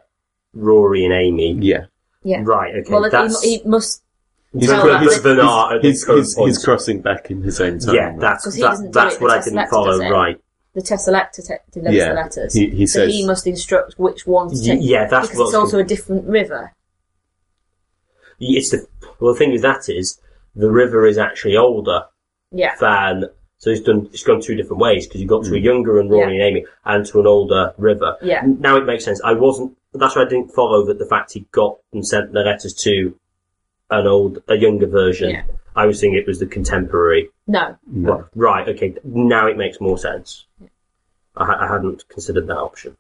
[0.53, 1.53] Rory and Amy.
[1.61, 1.85] Yeah.
[2.23, 2.41] Yeah.
[2.43, 2.73] Right.
[2.75, 2.91] Okay.
[2.91, 4.03] Well, that's he, he must
[4.53, 7.61] He's, Tell cro- that he's, at the he's, current he's, he's crossing back in his
[7.61, 7.95] own time.
[7.95, 8.15] yeah.
[8.19, 9.97] That's 'Cause he that, do that's it, what I test didn't follow.
[9.97, 10.41] Right.
[10.73, 12.53] the Tesseract te- delivers Yeah, the letters.
[12.53, 14.85] he- he so says- he must instruct which ones to Y- take.
[14.89, 16.73] yeah, that's because it's also a different river.
[18.39, 18.87] It's the
[19.19, 19.33] well.
[19.33, 20.19] The thing with that is
[20.55, 22.03] the river is actually older
[22.51, 23.25] Yeah, than.
[23.59, 24.09] So it's done.
[24.11, 25.63] It's gone two different ways because you got to a Mm.
[25.63, 28.17] younger and Rory and Amy, and to an older River.
[28.21, 28.41] Yeah.
[28.45, 29.21] Now it makes sense.
[29.23, 29.77] I wasn't.
[29.93, 30.97] That's why I didn't follow that.
[30.97, 33.13] The fact he got and sent the letters to
[33.91, 35.29] an old, a younger version.
[35.31, 35.43] Yeah.
[35.75, 37.29] I was thinking it was the contemporary.
[37.47, 38.27] no, No.
[38.35, 38.67] Right.
[38.67, 38.95] Okay.
[39.03, 40.45] Now it makes more sense.
[41.35, 42.97] I, I hadn't considered that option.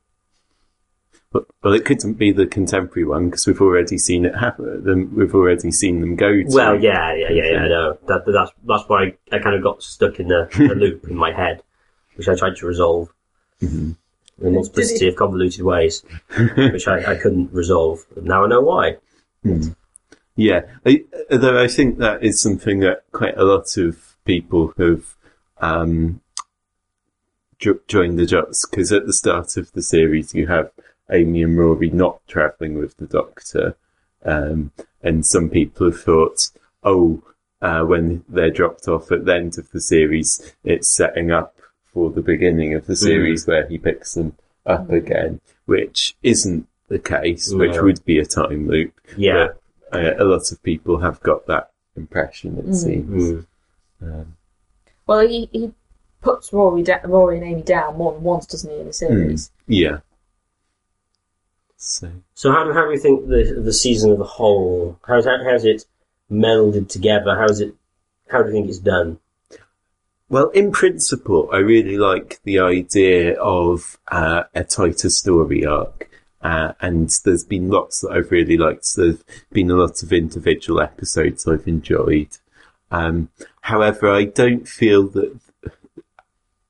[1.33, 4.83] But, well, it couldn't be the contemporary one because we've already seen it happen.
[4.83, 6.45] Them, we've already seen them go to.
[6.49, 7.57] Well, yeah, yeah, yeah, yeah.
[7.59, 8.25] I know that.
[8.25, 11.31] That's that's why I, I kind of got stuck in the, the loop in my
[11.31, 11.63] head,
[12.15, 13.09] which I tried to resolve.
[13.61, 13.95] Mhm.
[14.41, 16.03] In a multiplicity of convoluted ways,
[16.57, 17.99] which I, I couldn't resolve.
[18.21, 18.97] Now I know why.
[20.35, 25.15] Yeah, I, although I think that is something that quite a lot of people have
[25.59, 26.21] um,
[27.59, 30.71] jo- joined the dots because at the start of the series you have
[31.11, 33.75] Amy and Rory not travelling with the Doctor,
[34.23, 34.71] um,
[35.03, 36.49] and some people have thought,
[36.83, 37.21] oh,
[37.61, 41.55] uh, when they're dropped off at the end of the series, it's setting up
[41.93, 46.99] for the beginning of the series where he picks them up again, which isn't the
[46.99, 48.93] case, which would be a time loop.
[49.17, 49.49] Yeah.
[49.91, 53.33] But, uh, a lot of people have got that impression, it seems.
[53.33, 53.45] Mm.
[54.01, 54.37] Um,
[55.05, 55.71] well, he, he
[56.21, 59.51] puts Rory, da- Rory and Amy down more than once, doesn't he, in the series?
[59.67, 59.99] yeah.
[61.77, 64.99] So, So how do how do you think the the season as a whole?
[65.07, 65.85] How's that, how's it
[66.31, 67.35] melded together?
[67.35, 67.73] How's it?
[68.29, 69.17] How do you think it's done?
[70.29, 76.07] well, in principle, I really like the idea of uh, a tighter story arc.
[76.43, 78.95] Uh, and there's been lots that I've really liked.
[78.95, 82.29] There's been a lot of individual episodes I've enjoyed.
[82.89, 83.29] Um,
[83.61, 85.39] however, I don't feel that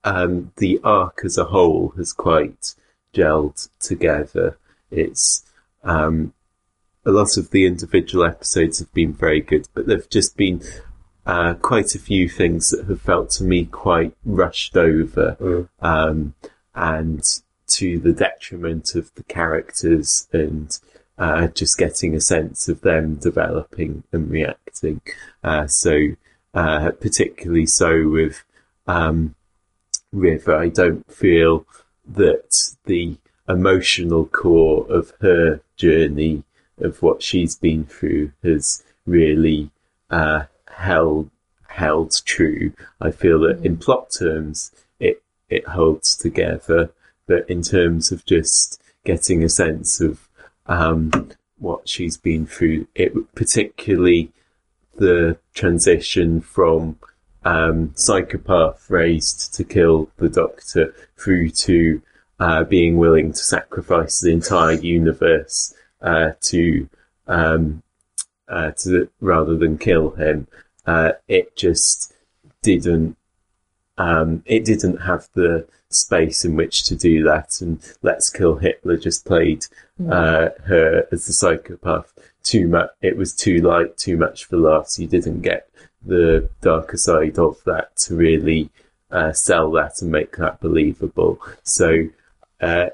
[0.03, 2.75] um, the arc as a whole has quite
[3.13, 4.57] gelled together.
[4.89, 5.45] It's
[5.83, 6.33] um,
[7.05, 10.61] a lot of the individual episodes have been very good, but there've just been
[11.25, 15.69] uh, quite a few things that have felt to me quite rushed over, Mm.
[15.81, 16.33] um,
[16.75, 17.23] and
[17.77, 20.79] to the detriment of the characters and
[21.17, 25.01] uh, just getting a sense of them developing and reacting.
[25.43, 26.07] Uh, so,
[26.53, 28.43] uh, particularly so with
[28.87, 29.35] um,
[30.11, 31.65] River, I don't feel
[32.07, 33.17] that the
[33.47, 36.43] emotional core of her journey
[36.79, 39.69] of what she's been through has really
[40.09, 41.29] uh, held
[41.67, 42.73] held true.
[42.99, 46.91] I feel that in plot terms it it holds together,
[47.31, 50.27] but in terms of just getting a sense of
[50.65, 51.29] um,
[51.59, 54.31] what she's been through, it particularly
[54.97, 56.99] the transition from
[57.45, 62.01] um, psychopath raised to kill the Doctor through to
[62.37, 66.89] uh, being willing to sacrifice the entire universe uh, to
[67.27, 67.81] um,
[68.49, 70.47] uh, to rather than kill him.
[70.85, 72.13] Uh, it just
[72.61, 73.15] didn't.
[74.01, 78.97] Um, it didn't have the space in which to do that, and Let's Kill Hitler
[78.97, 79.65] just played
[80.09, 82.11] uh, her as the psychopath
[82.43, 82.89] too much.
[83.01, 84.97] It was too light, too much for laughs.
[84.97, 85.69] You didn't get
[86.03, 88.71] the darker side of that to really
[89.11, 91.39] uh, sell that and make that believable.
[91.61, 92.07] So,
[92.59, 92.87] uh,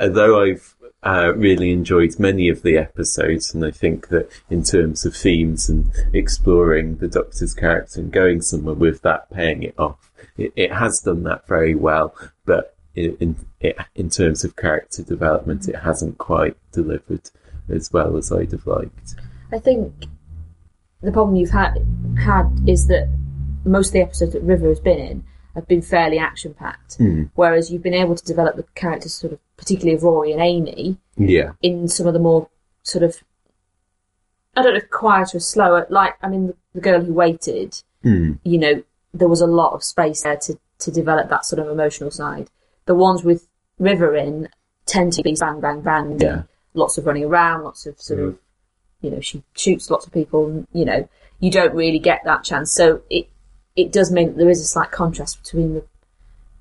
[0.00, 5.04] although I've uh, really enjoyed many of the episodes, and I think that in terms
[5.04, 10.10] of themes and exploring the Doctor's character and going somewhere with that, paying it off,
[10.36, 12.14] it, it has done that very well.
[12.44, 17.30] But in in, in terms of character development, it hasn't quite delivered
[17.68, 19.14] as well as I'd have liked.
[19.52, 20.06] I think
[21.02, 21.74] the problem you've had
[22.18, 23.08] had is that
[23.64, 25.24] most of the episodes that River has been in
[25.56, 26.98] have been fairly action packed,
[27.34, 30.98] whereas you've been able to develop the characters, sort of particularly of Rory and Amy,
[31.16, 31.52] Yeah.
[31.62, 32.48] in some of the more
[32.84, 33.16] sort of
[34.56, 35.86] I don't know quieter or slower.
[35.90, 38.38] Like I mean, the, the girl who waited, Mm.
[38.44, 38.82] you know,
[39.12, 42.50] there was a lot of space there to to develop that sort of emotional side.
[42.84, 43.48] The ones with
[43.78, 44.48] River in
[44.84, 46.42] tend to be bang bang bang, Yeah.
[46.74, 48.38] lots of running around, lots of sort of
[49.00, 50.66] you know she shoots lots of people.
[50.72, 51.08] You know,
[51.40, 52.70] you don't really get that chance.
[52.72, 53.28] So it
[53.76, 55.84] it does mean that there is a slight contrast between the,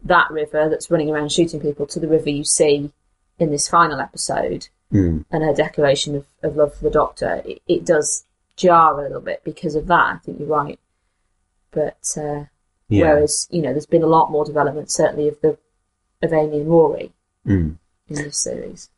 [0.03, 2.91] that River that's running around shooting people to the River you see
[3.39, 5.25] in this final episode Mm.
[5.31, 7.41] and her declaration of, of love for the Doctor.
[7.43, 8.23] It, it does
[8.55, 10.13] jar a little bit because of that.
[10.13, 10.79] I think you're right.
[11.71, 12.45] But uh,
[12.87, 13.01] Yeah.
[13.13, 15.57] whereas you know, there's been a lot more development, certainly of the
[16.21, 17.11] of Amy and Rory
[17.47, 17.77] Mm.
[18.09, 18.89] in this series.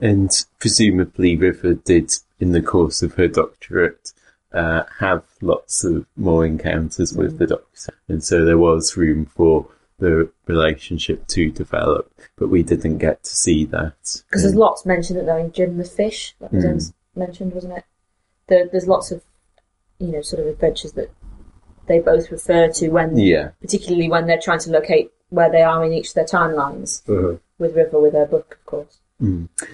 [0.00, 4.12] And presumably River did, in the course of her doctorate,
[4.54, 7.94] uh, have lots of more encounters with the Doctor.
[8.08, 9.66] And so there was room for
[9.98, 13.94] the relationship to develop, but we didn't get to see that.
[14.28, 16.94] Because there's lots mentioned that though in Jim the Fish that was Mm.
[17.16, 17.84] mentioned, wasn't it?
[18.48, 19.22] There, there's lots of
[19.98, 21.10] you know sort of adventures that
[21.86, 23.50] they both refer to when, Yeah.
[23.60, 27.02] particularly when they're trying to locate where they are in each of their timelines.
[27.04, 27.40] Mhm.
[27.58, 28.98] With River, with her book, of course.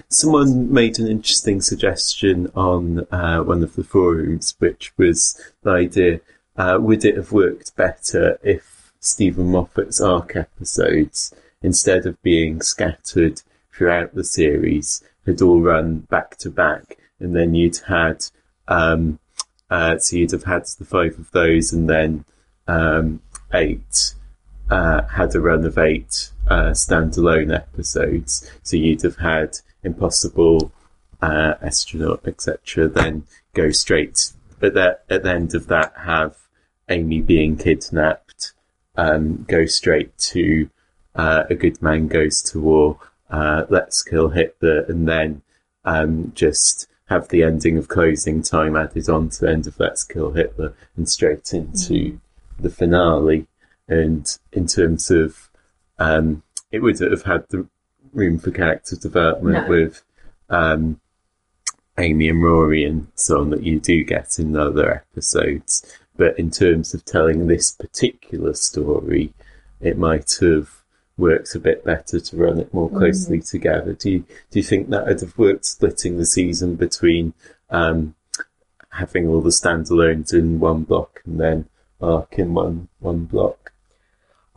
[0.09, 6.20] Someone made an interesting suggestion on uh, one of the forums, which was the idea:
[6.57, 13.42] uh, would it have worked better if Steven Moffat's arc episodes, instead of being scattered
[13.72, 18.24] throughout the series, had all run back to back, and then you'd had
[18.68, 19.18] um,
[19.70, 22.24] uh, so you'd have had the five of those, and then
[22.66, 23.20] um,
[23.55, 24.14] eight
[24.70, 28.51] uh, had a run of eight uh, standalone episodes.
[28.62, 30.72] So you'd have had Impossible,
[31.22, 32.88] uh, Astronaut, etc.
[32.88, 33.24] Then
[33.55, 36.36] go straight at the at the end of that have
[36.88, 38.53] Amy being kidnapped.
[38.96, 40.68] Um, go straight to
[41.14, 42.98] uh, A Good Man Goes to War.
[43.30, 45.42] Uh, Let's Kill Hitler, and then
[45.84, 50.05] um, just have the ending of closing time added on to the end of Let's
[50.05, 52.20] Kill Hitler and straight into
[52.59, 53.46] the finale.
[53.88, 55.49] And in terms of,
[56.01, 56.42] um,
[56.72, 57.66] it would have had the
[58.12, 59.68] room for character development No.
[59.68, 60.03] with
[60.48, 61.01] um,
[61.98, 65.84] Amy and Rory and so on that you do get in other episodes.
[66.16, 69.32] But in terms of telling this particular story,
[69.80, 70.70] it might have
[71.16, 73.92] worked a bit better to run it more closely together.
[73.92, 74.18] Do you
[74.51, 77.34] do you think that would have worked splitting the season between
[77.68, 78.14] um,
[78.90, 81.68] having all the standalones in one block and then
[82.01, 83.70] arc in one one block?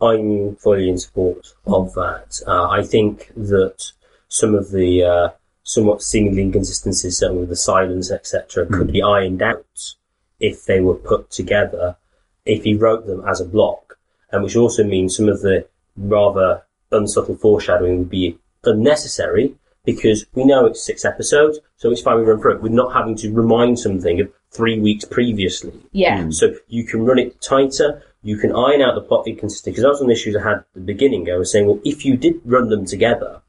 [0.00, 2.40] I'm fully in support of that.
[2.46, 3.92] Uh, I think that
[4.28, 5.28] some of the uh,
[5.62, 9.94] somewhat seemingly inconsistencies, certainly with the silence, etc., could be ironed out
[10.40, 11.96] if they were put together,
[12.44, 13.98] if he wrote them as a block,
[14.30, 15.66] and which also means some of the
[15.96, 22.16] rather unsubtle foreshadowing would be unnecessary because we know it's six episodes, so it's fine
[22.16, 22.62] we run through it.
[22.62, 25.74] We're not having to remind something of three weeks previously.
[25.92, 26.30] Yeah.
[26.30, 28.02] So you can run it tighter.
[28.24, 29.70] You can iron out the plot inconsistency.
[29.70, 31.30] Because that was one of the issues I had at the beginning.
[31.30, 33.42] I was saying, well, if you did run them together,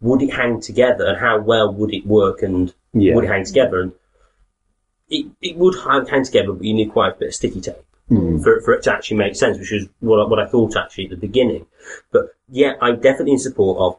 [0.00, 3.14] would it hang together, and how well would it work, and Yeah.
[3.14, 3.80] would it hang together?
[3.80, 3.92] And
[5.08, 7.86] it, it would hang, hang together, but you need quite a bit of sticky tape
[8.10, 8.42] mm.
[8.42, 11.04] for, for it to actually make sense, which is what I, what I thought actually
[11.04, 11.66] at the beginning.
[12.10, 13.98] But yeah, I'm definitely in support of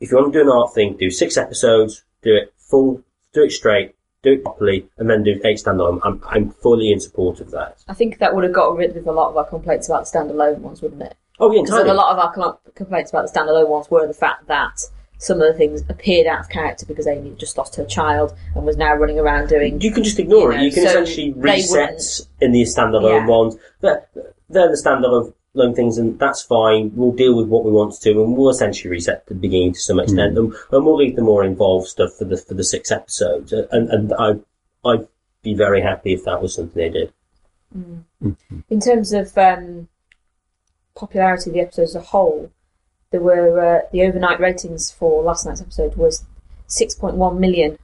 [0.00, 3.02] if you want to do an art thing, do six episodes, do it full,
[3.32, 6.00] do it straight, do it properly, and then do eight standalone.
[6.04, 7.82] I'm, I'm fully in support of that.
[7.88, 10.58] I think that would have got rid of a lot of our complaints about standalone
[10.58, 11.16] ones, wouldn't it?
[11.40, 14.46] Oh, yeah, Because a lot of our complaints about the standalone ones were the fact
[14.46, 14.78] that
[15.18, 18.34] some of the things appeared out of character because Amy had just lost her child
[18.54, 19.80] and was now running around doing.
[19.80, 20.62] You can just ignore You it.
[20.64, 22.00] You can so essentially reset
[22.40, 23.26] in the standalone Yeah.
[23.26, 23.56] ones.
[23.80, 24.06] They're,
[24.50, 26.92] they're the standalone lone things, and that's fine.
[26.94, 29.80] We'll deal with what we want to do, and we'll essentially reset the beginning to
[29.80, 32.90] some extent, and, and we'll leave the more involved stuff for the for the six
[32.90, 33.52] episodes.
[33.52, 34.34] And and I
[34.84, 35.08] I'd
[35.42, 37.12] be very happy if that was something they did.
[38.68, 39.88] In terms of um,
[40.94, 42.50] popularity of the episode as a whole,
[43.10, 46.24] there were uh, the overnight ratings for last night's episode was
[46.68, 47.78] 6.1 million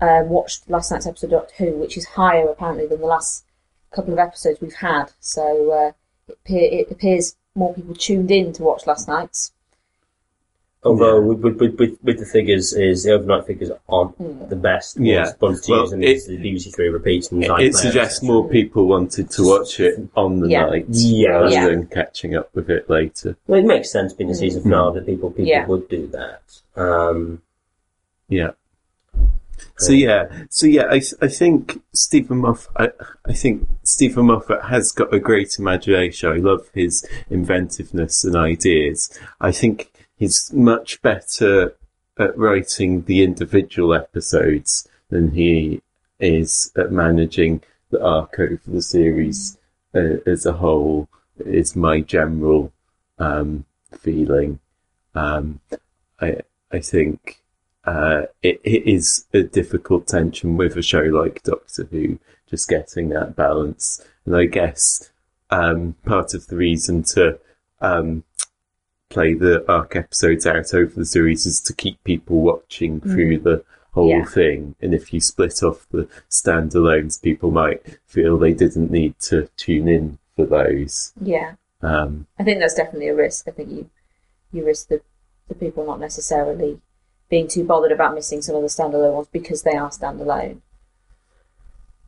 [0.00, 3.44] um, watched last night's episode of Doctor Who, which is higher apparently than the last
[3.90, 5.12] couple of episodes we've had.
[5.20, 5.92] So uh,
[6.28, 9.52] it, appear, it appears more people tuned in to watch last night's.
[10.82, 11.26] Although Yeah.
[11.26, 14.48] with, with, with, with, with the figures, is the overnight figures aren't Mm.
[14.50, 14.98] the best.
[15.00, 15.20] Yeah.
[15.24, 17.74] Ones, ones Well, use them it- is the BBC Three repeats and It, Nine it
[17.74, 18.34] suggests etc.
[18.34, 20.66] more people wanted to watch it on the Yeah.
[20.66, 21.28] night Yeah.
[21.30, 21.68] rather Yeah.
[21.68, 23.36] than catching up with it later.
[23.46, 25.66] Well, it makes sense being a season finale that people people Yeah.
[25.66, 26.42] would do that.
[26.76, 27.40] Um,
[28.28, 28.50] Yeah.
[29.76, 32.72] So yeah, so yeah, I I think Steven Moffat.
[32.76, 32.88] I,
[33.26, 36.30] I think Steven Moffat has got a great imagination.
[36.30, 39.10] I love his inventiveness and ideas.
[39.40, 41.76] I think he's much better
[42.18, 45.82] at writing the individual episodes than he
[46.20, 49.58] is at managing the arc over the series
[49.94, 51.08] uh, as a whole.
[51.44, 52.72] Is my general
[53.18, 53.64] um,
[53.98, 54.60] feeling.
[55.16, 55.58] Um,
[56.20, 57.43] I I think
[57.86, 62.18] uh, it, it is a difficult tension with a show like Doctor Who,
[62.48, 64.04] just getting that balance.
[64.24, 65.10] And I guess
[65.50, 67.38] um, part of the reason to
[67.80, 68.24] um,
[69.10, 73.64] play the arc episodes out over the series is to keep people watching through the
[73.92, 74.24] whole Yeah.
[74.24, 74.74] thing.
[74.80, 79.88] And if you split off the standalones, people might feel they didn't need to tune
[79.88, 81.12] in for those.
[81.20, 81.54] Yeah.
[81.82, 83.46] Um, I think that's definitely a risk.
[83.46, 83.90] I think you
[84.52, 85.02] you risk the,
[85.48, 86.80] the people not necessarily
[87.34, 90.58] being too bothered about missing some of the standalone ones because they are standalone.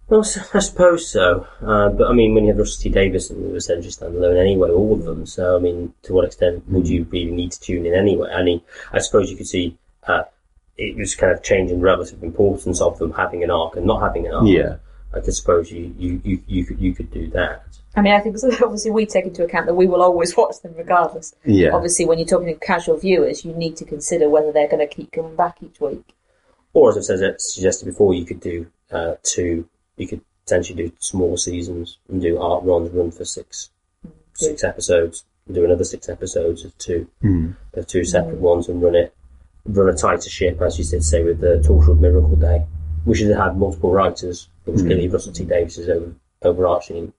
[0.08, 0.24] well,
[0.54, 1.48] I suppose so.
[1.60, 4.40] Uh, but I mean, when you have Russell T Davies and it was essentially standalone
[4.40, 5.26] anyway, all of them.
[5.26, 8.30] So I mean, to what extent would you really need to tune in anyway?
[8.30, 8.60] I mean,
[8.92, 10.22] I suppose you could see uh,
[10.78, 14.28] it was kind of changing relative importance of them having an arc and not having
[14.28, 14.46] an arc.
[14.46, 14.76] yeah.
[15.12, 17.64] I could suppose you, you, you, you could you could do that.
[17.96, 20.74] I mean, I think obviously we take into account that we will always watch them
[20.76, 21.34] regardless.
[21.44, 21.70] Yeah.
[21.70, 24.94] Obviously, when you're talking to casual viewers, you need to consider whether they're going to
[24.94, 26.14] keep coming back each week.
[26.74, 29.66] Or as I've said, suggested before, you could do uh, two.
[29.96, 33.70] You could potentially do small seasons and do art runs, run for six
[34.34, 37.56] six episodes, and do another six episodes of two Mm.
[37.72, 39.14] of two separate ones, and run it
[39.64, 42.66] run a tighter ship, as you did say with the Torchwood Miracle Day.
[43.06, 47.12] We should have had multiple writers, but was clearly Russell T Davies's over, overarching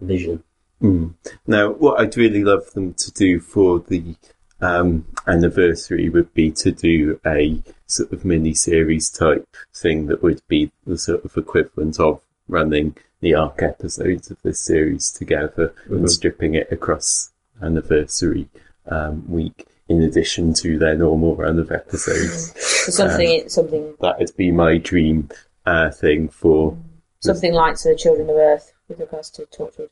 [0.00, 0.42] vision.
[0.82, 1.14] Mm.
[1.46, 4.16] Now, what I'd really love them to do for the
[4.60, 10.42] um, anniversary would be to do a sort of mini series type thing that would
[10.48, 16.10] be the sort of equivalent of running the arc episodes of this series together and
[16.10, 17.30] stripping it across
[17.62, 18.48] anniversary
[18.86, 22.54] um, week in addition to their normal run of episodes.
[22.80, 25.28] So something, something, that would be my dream
[25.66, 26.78] uh, thing for.
[27.18, 29.88] something like the Children of Earth with regards to Torchwood,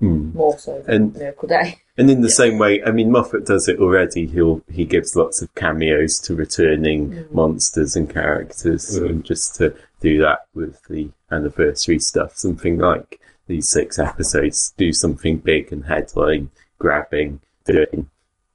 [0.00, 0.34] Mm.
[0.34, 1.80] more so than And- Miracle Day.
[1.96, 4.26] And in the same way, I mean, Moffat does it already.
[4.26, 9.08] He'll he gives lots of cameos to returning monsters and characters, Mhm.
[9.08, 14.92] and just to do that with the anniversary stuff, something like these six episodes, do
[14.92, 18.10] something big and headline grabbing, doing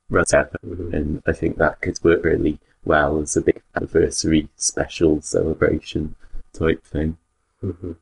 [0.10, 0.60] whatever.
[0.64, 6.16] And I think that could work really well as a big anniversary special celebration
[6.54, 7.18] type thing.
[7.64, 7.96] Mhm.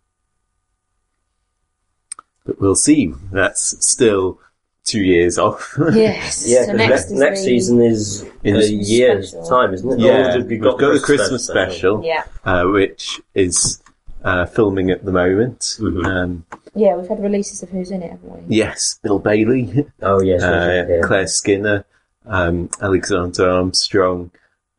[2.47, 3.13] But we'll see.
[3.31, 4.39] That's still
[4.85, 5.77] two years off.
[5.93, 6.45] Yes.
[6.47, 9.45] Yeah, so 'cause next, next, is next season is In a year's special.
[9.49, 9.99] time, isn't it?
[9.99, 13.81] Yeah, Oh, we've got, the Christmas special, Yeah, uh, which is
[14.23, 15.59] uh, filming at the moment.
[15.79, 16.05] Mhm.
[16.05, 18.55] Um, yeah, we've had releases of who's in it, haven't we?
[18.55, 21.01] yes, Bill Bailey, Oh yes, uh, yeah.
[21.03, 21.85] Claire Skinner,
[22.25, 24.31] um, Alexander Armstrong,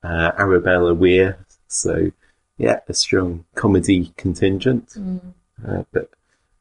[0.02, 1.38] uh, Arabella Weir.
[1.68, 2.10] So,
[2.56, 4.88] yeah, a strong comedy contingent.
[4.96, 5.20] Mm.
[5.66, 6.08] Uh, but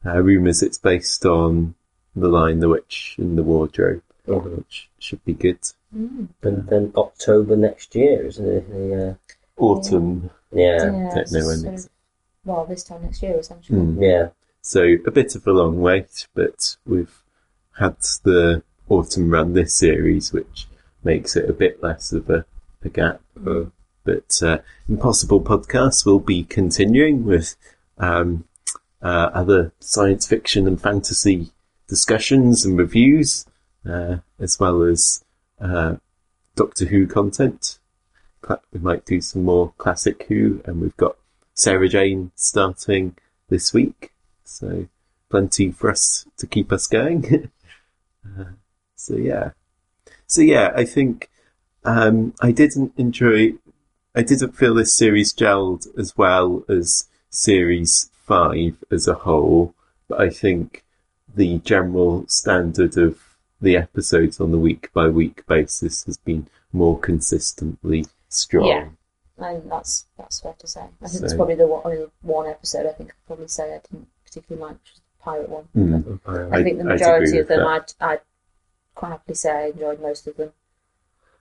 [0.08, 1.74] uh, rumours it's based on
[2.16, 5.60] The Lion, the Witch, and the Wardrobe, which should be good.
[5.96, 6.28] Mm.
[6.42, 8.70] And then October next year, isn't it?
[8.70, 9.14] The, uh,
[9.56, 10.30] Autumn.
[10.52, 10.76] yeah.
[10.84, 11.90] Yeah, don't know when sort it's- of-
[12.44, 13.78] well, this time next year, essentially.
[13.78, 14.00] Mm.
[14.02, 14.28] yeah.
[14.62, 17.22] So a bit of a long wait, but we've
[17.78, 20.66] had the autumn run this series, which
[21.04, 22.44] makes it a bit less of a,
[22.82, 23.20] a gap.
[23.38, 23.72] Mm.
[24.04, 24.58] But uh,
[24.88, 27.56] Impossible Podcast will be continuing with
[27.98, 28.44] um,
[29.02, 31.52] uh, other science fiction and fantasy
[31.88, 33.46] discussions and reviews,
[33.88, 35.24] uh, as well as
[35.60, 35.96] uh,
[36.56, 37.78] Doctor Who content.
[38.72, 41.16] We might do some more classic Who, and we've got
[41.54, 43.16] Sarah Jane starting
[43.48, 44.12] this week,
[44.44, 44.86] so
[45.28, 47.50] plenty for us to keep us going.
[48.38, 48.44] uh,
[48.94, 49.50] so yeah,
[50.26, 51.30] so yeah, I think
[51.84, 53.54] um, I didn't enjoy.
[54.14, 59.74] I didn't feel this series gelled as well as series five as a whole,
[60.08, 60.84] but I think
[61.34, 63.18] the general standard of
[63.60, 68.68] the episodes on the week by week basis has been more consistently strong.
[68.68, 68.88] Yeah.
[69.38, 70.82] And that's that's fair to say.
[71.02, 73.80] I think it's probably the one, only one episode I think I'd probably say I
[73.88, 75.68] didn't particularly like, which is the pirate one.
[75.76, 76.20] Mm.
[76.26, 78.20] I, I- think the majority of them, with I'd, I'd
[78.94, 80.52] quite happily say I enjoyed most of them.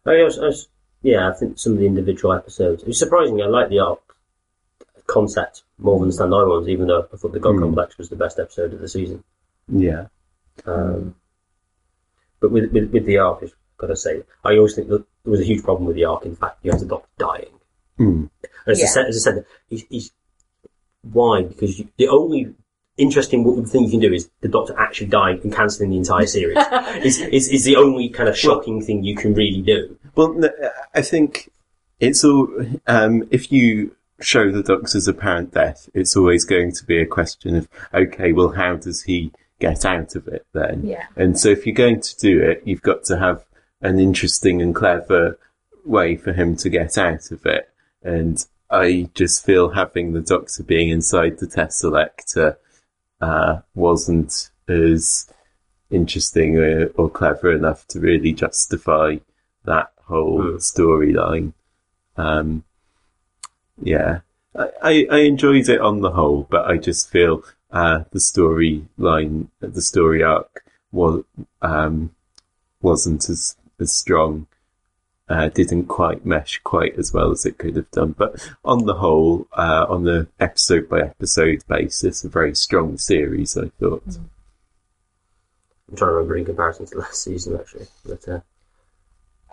[0.05, 0.68] I was, I was
[1.01, 2.84] yeah, I think some of the individual episodes.
[2.84, 3.41] It was surprising.
[3.41, 3.99] I like the arc
[5.07, 7.61] concept more than the Stand Eye ones, even though I thought the God Hmm.
[7.61, 9.23] Complex was the best episode of the season.
[9.67, 10.07] Yeah.
[10.65, 11.15] Um,
[12.39, 15.31] but with, with with the arc, I've got to say, I always think that there
[15.31, 16.25] was a huge problem with the arc.
[16.25, 17.53] In fact, you had the Doctor dying.
[17.99, 18.29] Mm.
[18.41, 18.87] And as, I Yeah.
[18.89, 20.11] said, as I said, he's, he's
[21.01, 21.43] why?
[21.43, 22.53] Because you, the only
[22.97, 26.57] interesting thing you can do is the Doctor actually dying and cancelling the entire series.
[27.03, 29.97] is, is is the only kind of shocking thing you can really do.
[30.15, 30.39] Well,
[30.95, 31.51] I think
[31.99, 32.47] it's all.
[32.87, 37.56] Um, if you show the Doctor's apparent death, it's always going to be a question
[37.56, 40.81] of, okay, well, how does he get out of it then?
[40.85, 41.06] Yeah.
[41.15, 43.45] And so, if you're going to do it, you've got to have
[43.81, 45.39] an interesting and clever
[45.85, 47.69] way for him to get out of it.
[48.03, 52.57] And I just feel having the Doctor being inside the Teselecta
[53.22, 55.31] uh, wasn't as
[55.89, 59.18] interesting or, or clever enough to really justify
[59.65, 60.56] that whole Mm.
[60.56, 61.53] storyline.
[62.18, 62.64] Um,
[63.81, 64.19] yeah,
[64.55, 69.47] I, I, I enjoyed it on the whole, but I just feel uh, the storyline,
[69.59, 71.23] the story arc was
[71.61, 72.15] um,
[72.81, 74.47] wasn't as as strong.
[75.29, 78.93] Uh, didn't quite mesh quite as well as it could have done, but on the
[78.93, 83.57] whole, uh, on the episode by episode basis, a very strong series.
[83.57, 84.03] I thought.
[85.89, 87.87] I'm trying to remember in comparison to last season, actually.
[88.05, 88.39] But uh,